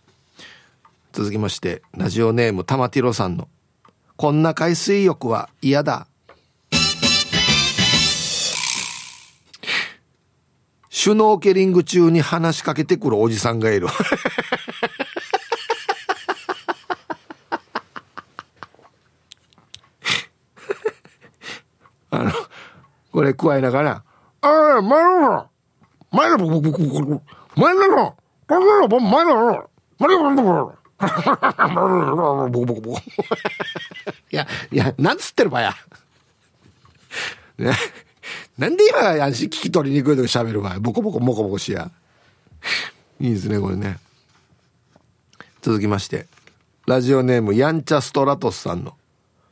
[1.12, 3.48] 続きましてラジオネーム玉ティロさんの
[4.16, 6.08] 「こんな海水浴は嫌だ」
[10.90, 13.88] シュノーケリング中に話しかけてくるおじさんがいる。
[23.18, 24.04] これ加えながら、
[24.42, 25.50] ああ、前の
[26.12, 27.24] 前の前の
[27.56, 28.16] 前の
[28.86, 29.58] 前の
[29.98, 30.06] 前
[30.46, 30.78] の
[34.30, 35.74] いや、いや、なんつってるばや。
[37.58, 37.74] ね。
[38.56, 41.90] なんで今、聞き取りにくいとか喋るばやボコボコモコモコしや。
[43.20, 43.98] いいですね、これね。
[45.64, 46.28] 続きまして。
[46.86, 48.94] ラジオネーム、やんちゃストラトスさんの。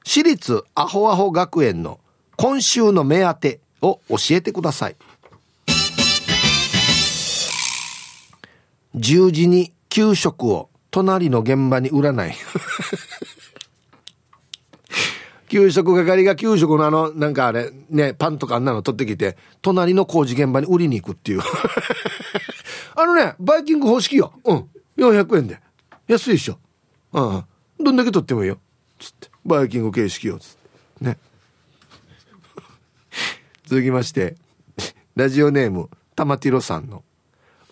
[0.04, 2.00] 私立アホアホ学園の
[2.38, 4.96] 今週の目当てを教えてください
[8.96, 12.36] 10時に給食を隣の現場に売らない
[15.48, 21.42] 給食係が給食のあの、なんかあれ、ね、パンとかあんなの取ってきて、隣の工事現場に売りに行くっていう
[22.96, 24.34] あのね、バイキング方式よ。
[24.44, 24.70] うん。
[24.98, 25.60] 400円で。
[26.08, 26.60] 安いでしょ。
[27.14, 27.44] うん。
[27.80, 28.58] どんだけ取ってもいいよ。
[29.00, 29.30] つって。
[29.46, 30.40] バイキング形式よ。
[30.40, 30.56] つっ
[31.00, 31.06] て。
[31.06, 31.18] ね。
[33.66, 34.36] 続きまして、
[35.16, 37.04] ラジオネーム、玉ティロさんの、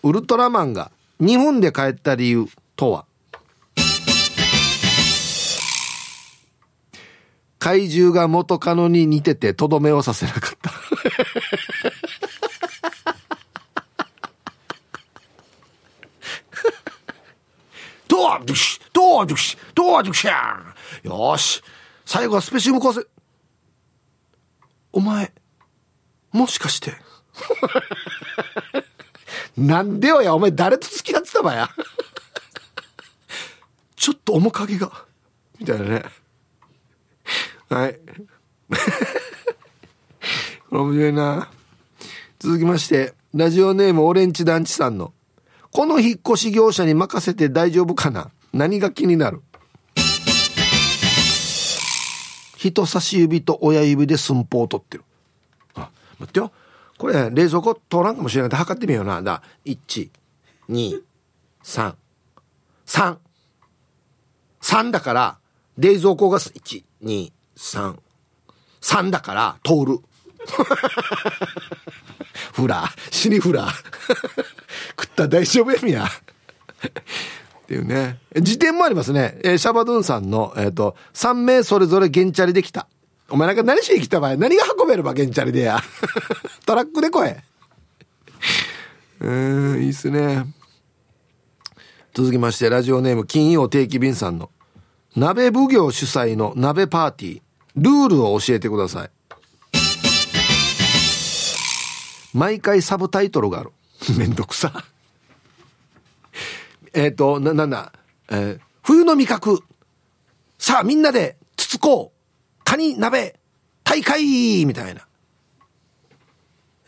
[0.02, 0.90] ウルトラマンが
[1.20, 3.06] 日本で帰った理由とは？
[7.60, 10.70] 怪獣が元カノに似ててとどめをさせなかった。
[18.08, 21.08] ドアドゥシドアドゥシドアドゥシャー。
[21.08, 21.62] よし
[22.04, 23.06] 最後はスペシウム構成
[24.92, 25.32] お前
[26.34, 26.92] もしかして。
[29.56, 31.70] なんでよや、お前誰と付き合ってたばや。
[33.94, 35.06] ちょっと面影が。
[35.60, 36.02] みたいなね。
[37.68, 37.98] はい。
[40.72, 41.48] 面白いな。
[42.40, 45.14] 続きまして、ラジオネームオレンジ団地さんの。
[45.70, 49.42] この引っ越し業者に任せて大丈夫かな何が気になる
[52.56, 55.04] 人差し指と親指で寸法を取ってる。
[56.24, 56.52] 待ってよ。
[56.98, 59.20] これ、冷蔵庫通らんかもしれないで測ってみような。
[59.22, 60.10] だ、1、
[60.68, 61.02] 2、
[61.62, 61.94] 3、
[62.86, 63.16] 3。
[64.62, 65.38] 3だから、
[65.76, 67.96] 冷蔵庫が1、2、3、
[68.80, 69.98] 3だから通る。
[72.52, 73.72] フラー、死にフラー。
[75.00, 76.04] 食った大丈夫やみや。
[76.04, 78.18] っていうね。
[78.36, 79.38] 辞典もありますね。
[79.42, 82.86] えー、シャバドゥンさんの、えっ、ー、と、3名それぞれゲンチャリできた。
[83.30, 85.80] お前なんか何しに来た場合何が運べるばゲンチャリでや。
[86.66, 87.34] トラックで来い。
[89.20, 89.30] う
[89.76, 90.46] ん、いいっすね。
[92.12, 94.50] 続きまして、ラジオネーム金曜定期便さんの、
[95.16, 97.40] 鍋奉行主催の鍋パーティー、
[97.76, 99.10] ルールを教えてください。
[102.34, 103.72] 毎回サブタイトルがある。
[104.18, 104.84] めんどくさ。
[106.92, 107.92] えっ、と、な、なんだ、
[108.30, 109.62] えー、冬の味覚。
[110.58, 112.13] さあみんなで、つつこう。
[112.64, 113.38] カニ鍋。
[113.84, 115.06] 大会みたいな。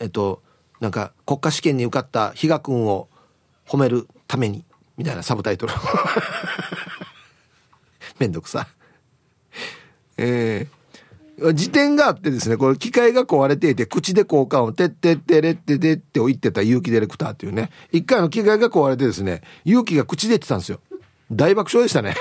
[0.01, 0.43] えっ、と、
[0.81, 3.09] なんか国家試験に受かった比嘉君を
[3.66, 4.64] 褒めるために、
[4.97, 5.72] みたいなサブタイトル。
[8.18, 8.66] めんどくさ。
[10.16, 20.81] えー、辞典があってですね、これ機械が壊れていて、口で交換を、てってってれってでって言ってた結城ディレクターっていうね、一回の機械が壊れてですね、勇気が口で言ってたんですよ。
[21.31, 22.14] 大爆笑でしたね。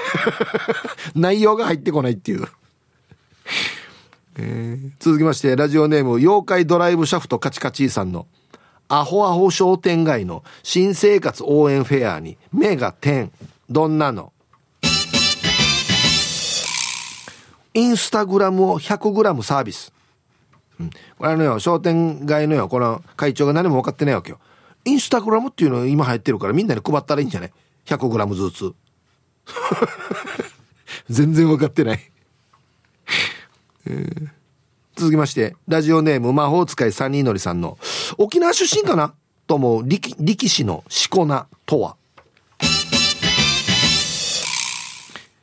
[1.15, 2.47] 内容が入ってこないっていう。
[4.37, 8.27] えー、続きまして、ラジオネーム、妖怪ドライブシャフトカチカチーさんの、
[8.87, 13.31] アホアホ商店街の新生活応援フェアに目が点。
[13.69, 14.31] どんなの？
[17.73, 19.91] インスタグラムを100グラムサービス。
[20.79, 20.89] うん。
[21.17, 24.39] これのよ、商店街のよ、この会長が何も分かってないわけよ。
[24.85, 27.53] インスタグラムっていうの今入ってるからみんなに配ったらいいんじゃない
[27.85, 28.73] ?100 グラムずつ。
[31.09, 32.11] 全然分かってない
[33.87, 34.27] えー、
[34.95, 37.77] 続きまして、ラジオネーム魔法使いサニーノリさんの、
[38.17, 39.13] 沖縄出身かな？
[39.47, 41.95] と思う力力士のしこなとは？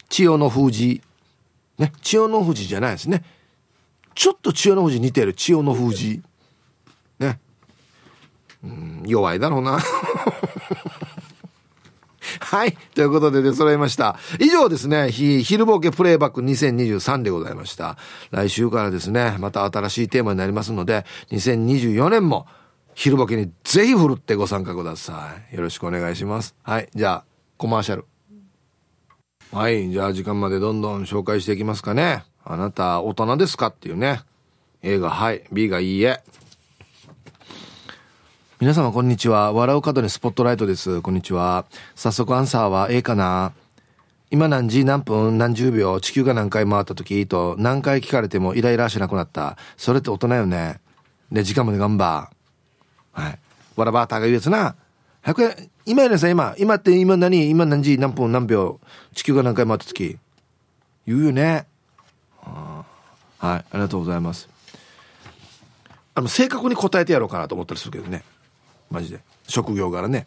[0.09, 1.01] 千代の封じ
[1.79, 3.25] ね、千代の富士じゃないですね。
[4.15, 6.21] ちょっと千代の富士似てる千代の富士。
[7.19, 7.41] ね。
[8.63, 9.79] うん、弱いだろうな。
[12.53, 12.77] はい。
[12.95, 14.19] ということで出揃いました。
[14.39, 17.97] 以上ですね、ひ、昼ボケプレイバック2023でございました。
[18.31, 22.47] 来週からですね、また新しいテーマになりますので、2024年も
[22.95, 25.57] 昼ボケにぜひ振るってご参加ください。
[25.57, 26.55] よろしくお願いします。
[26.63, 26.91] はい。
[26.95, 27.25] じゃあ、
[27.57, 28.05] コマーシャル。
[29.51, 29.89] はい。
[29.91, 32.23] じゃあ時間までどんどん紹介していきますかね。
[32.45, 34.21] あなた大人ですかっていうね。
[34.83, 35.43] A がはい。
[35.53, 36.23] B がいいえ。
[38.63, 39.53] 皆様こんにちは。
[39.53, 41.03] 笑う角にスポットライトです。
[41.03, 41.65] こんにちは。
[41.97, 43.55] 早速アンサーは A かな。
[44.31, 49.57] 今何時何分何十秒地球が何回回った時と何回聞かれてもイライラしなくなった。
[49.77, 50.79] それって大人よね。
[51.33, 52.31] で、時間まで頑張。
[53.11, 53.39] はい。
[53.75, 54.77] わらばーたが言うやつな。
[55.23, 56.55] 早く今やねさ、今。
[56.57, 57.51] 今って今何？
[57.51, 58.79] 今何時何分何秒？
[59.13, 60.19] 地球が何回回った時
[61.05, 61.67] 言うよね。
[62.41, 62.85] は
[63.43, 63.45] い。
[63.45, 64.49] ありがとうございます。
[66.15, 68.23] あの、正確に答えてやろうかなと思ったりするけどね。
[68.93, 69.21] マジで。
[69.49, 70.27] 職業からね。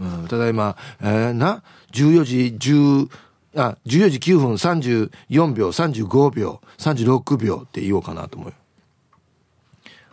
[0.00, 3.08] うん、ただいま、えー、な、14時10、
[3.56, 8.54] あ、14時9分34秒、35秒、36秒って言おうかなと思うよ。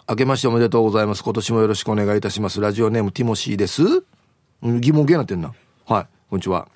[0.07, 1.23] 明けましておめでとうございます。
[1.23, 2.59] 今年もよろしくお願いいたします。
[2.59, 3.83] ラジオネームティモシーです。
[4.61, 5.53] 疑問系なってんな。
[5.85, 6.07] はい。
[6.29, 6.67] こんにちは。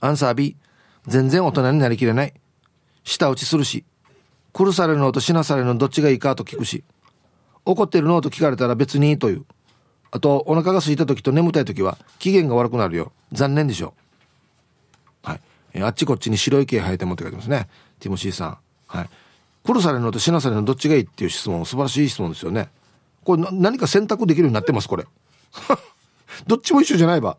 [0.00, 0.56] アンサー B。
[1.06, 2.34] 全然大人になりきれない。
[3.04, 3.84] 舌打ちするし。
[4.52, 6.84] 苦されるのと死なされるのどっちがいいかと聞くし。
[7.64, 9.44] 怒ってるのと聞かれたら別にという。
[10.12, 13.12] あと、お腹が空いた時と眠たい時は機嫌が悪くなるよ。
[13.32, 13.94] 残念でしょ。
[15.22, 15.40] はい。
[15.74, 17.68] えあっちこっちに白い毛生えてもって書いてますね。
[18.00, 18.58] ティモシーさん。
[18.86, 19.10] はい。
[19.66, 22.68] 殺されるのと死なされるのどっちがいいっていう質問素晴らしい質問ですよね
[23.24, 25.04] これ何か選択できるようになってますこれ
[26.46, 27.36] どっちも一緒じゃないば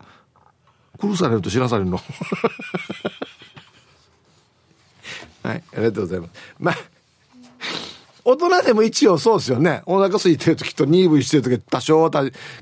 [1.00, 1.98] 殺されると死なされるの
[5.42, 6.76] はいありがとうございますまあ
[8.24, 9.82] 大人でも一応そうですよね。
[9.86, 12.10] お腹空いてる時と鈍いしてる時多少は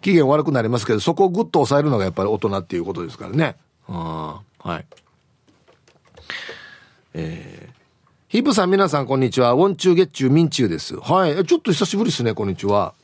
[0.00, 3.56] 機嫌悪くなりますけど、そこをグッと抑えるのがやっぱり大人っていうことですからね。
[3.88, 4.86] あはい。
[7.14, 7.80] えー
[8.30, 9.54] ヒープさん皆さんこんにちは。
[9.54, 10.96] ウォンチューゲッチューミンチューです。
[10.96, 11.44] はい。
[11.44, 12.32] ちょっと久しぶりですね。
[12.32, 12.94] こんにちは。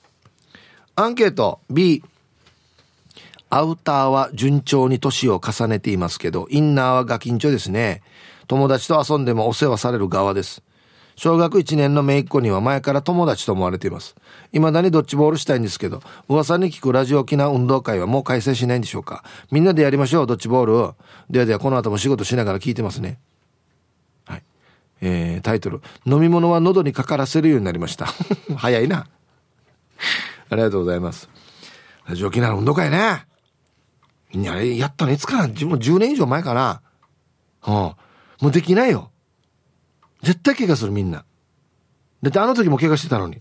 [0.94, 2.04] アンケート B。
[3.50, 8.02] アウターは順調に年を重ねていますけど、インナーはガキンチョですね。
[8.46, 10.62] 友達と遊んでもお世話される側です。
[11.16, 14.14] 小学1年の姪っ子には前から友達と思われています。
[14.52, 20.94] 未だにドッジボールしたいんですけど、噂に聞くラジオ沖縄運動会はもう開催しないんでしょうかみんなでやりましょう、ドッジボール。
[21.30, 23.18] ではではこの後も仕事しながら聞いてますね。
[24.26, 24.42] はい。
[25.00, 25.80] えー、タイトル。
[26.04, 28.06] 飲み物は喉にかからせるようになりました。
[28.54, 29.06] 早いな。
[30.50, 31.30] ありがとうございます。
[32.06, 33.26] ラジオ沖縄運動会ね。
[34.32, 36.82] いや、やったのいつかな自分10年以上前かな。
[37.66, 37.74] うん。
[37.74, 37.96] も
[38.42, 39.10] うできないよ。
[40.26, 41.24] 絶対怪我するみんな。
[42.20, 43.40] だってあの時も怪我してたのに。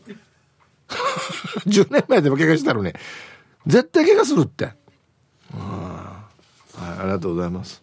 [1.66, 2.94] 10年前でも怪我してたのに。
[3.66, 4.66] 絶対怪我するって。
[4.66, 4.76] はい、
[7.00, 7.82] ありがとうございます。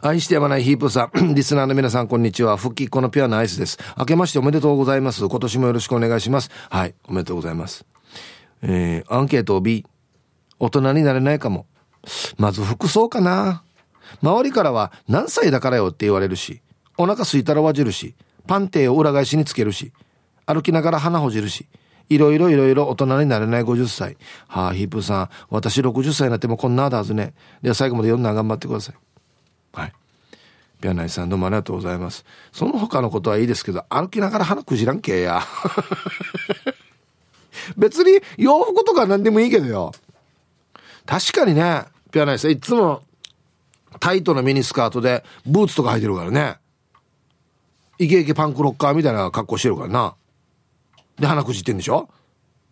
[0.00, 1.34] 愛してやまないヒープさん。
[1.34, 2.56] リスナーの皆さん、こんにちは。
[2.56, 3.78] 復帰っ子のピュアなアイスです。
[3.98, 5.26] 明けましておめでとうございます。
[5.26, 6.52] 今年もよろしくお願いします。
[6.70, 7.84] はい、おめでとうございます。
[8.62, 9.84] えー、アンケート B。
[10.60, 11.66] 大人になれないかも。
[12.36, 13.64] まず服装かな。
[14.22, 16.62] 周りからは何歳だからよって言われるし、
[16.98, 18.14] お腹すいたらわじるし、
[18.46, 19.92] パンテーを裏返しにつけるし、
[20.46, 21.66] 歩きながら鼻ほじるし、
[22.08, 24.16] いろいろいろいろ大人になれない50歳。
[24.48, 27.34] はあ、ヒープさん、私60歳になってもこんなだはずね。
[27.62, 28.94] では最後まで読んだ頑張ってください。
[29.72, 29.92] はい。
[30.80, 32.24] ピアナイさんどうもありがとうございます。
[32.52, 35.42] その他のことはいいですけど、歩きながら鼻くじらんけや。
[37.76, 39.92] 別に洋服とか何でもいいけどよ。
[41.04, 43.02] 確かにね、ピアナイさんいつも
[44.00, 46.58] タイトなミニスカートでブーツとか履いてるからね。
[47.98, 50.14] イケイケパンクロッカーみたいな格好してるからな。
[51.18, 52.08] で、鼻くじってんでしょ？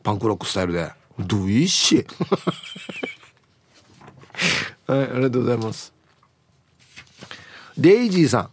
[0.04, 0.92] パンクロックスタイルで。
[1.18, 2.06] どいし。
[4.86, 5.92] はい、ありがとうございます。
[7.76, 8.50] デイジーさん。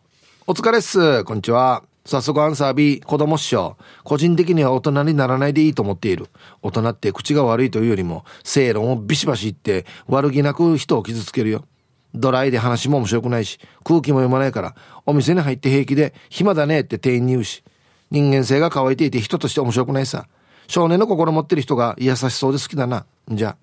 [0.48, 1.24] お疲れっす。
[1.26, 1.84] こんにちは。
[2.06, 3.78] 早速アンサー B、子供っしょ。
[4.04, 6.28] 個人的には大人にならないでいいと思っている。
[6.64, 11.66] 大人って口が悪いというよりも、正論をビシバシ言って悪気なく人を傷つけるよ。
[12.14, 17.64] ドライで話も面白くないし、空気も読まないから、お店に入って平気で、暇だねって店員に言うし、
[18.12, 20.28] 人間性が乾いていて人として面白くないさ。
[20.68, 23.06] 少年の心持ってる人が優しそうで好きだな。
[23.30, 23.58] じゃ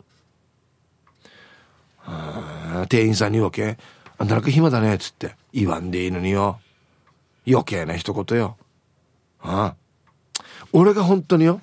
[2.05, 2.87] あ。
[2.89, 3.79] 店員さんに言うわけ。
[4.19, 5.35] あんたなんか暇だねっつって。
[5.53, 6.61] 言わんでいいのによ。
[7.47, 8.57] 余計な一言よ。
[9.41, 10.43] ああ。
[10.73, 11.61] 俺が本当によ。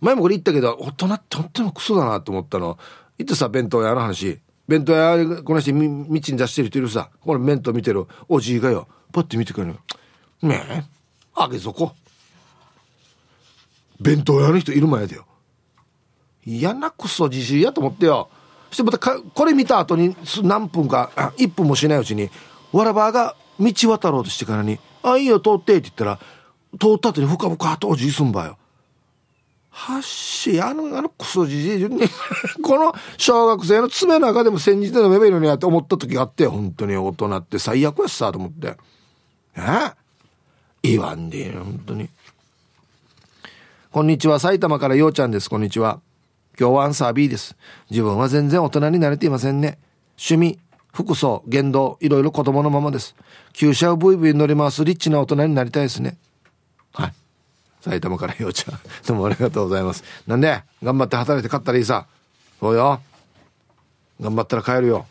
[0.00, 2.78] 前もこれ言ったけど、大人って本当にクソだなと思ったの。
[3.18, 4.40] 言ってさ、弁当屋の話。
[4.68, 7.10] 弁当屋この人道に出してる人いるさ。
[7.20, 8.06] これ弁当見てる。
[8.28, 9.74] おじいがよパッて見てくる
[10.42, 10.82] ねえ
[11.34, 11.94] あげ底
[14.00, 15.26] 弁当屋の人いる前だよ。
[16.44, 18.28] 嫌なクソじじいやと思ってよ。
[18.70, 22.30] そしてまたかこれ見た後に何分か1分もしないうちに
[22.72, 26.18] わらばが道渡ろうとしてからに「あいいよ通って」って言ったら
[26.80, 28.56] 通った後に深々とおじいすんばよ。
[29.74, 32.02] はっし、あの、あのクソじじいに、
[32.62, 38.76] この小学生の爪の中でも先日で飲めばいいのにやって思った時があって、本当に大人って最悪やっさ、と思って。
[39.56, 39.92] え？
[40.82, 42.10] 言わんでいいの、本当に。
[43.90, 45.48] こんにちは、埼玉からようちゃんです。
[45.48, 46.00] こんにちは。
[46.60, 47.56] 今日はアンサー B です。
[47.90, 49.78] 自分は全然大人になれていませんね。
[50.18, 50.58] 趣味、
[50.92, 53.14] 服装、言動、いろいろ子供のままです。
[53.54, 56.18] 旧車をブイブイ乗り回すリッチな大人になりたいですね。
[57.82, 58.78] 埼玉からようちゃん。
[59.06, 60.04] どうもありがとうございます。
[60.26, 62.06] なんで頑張って働いて勝ったらいいさ。
[62.60, 63.02] そうよ。
[64.20, 65.06] 頑張ったら帰るよ。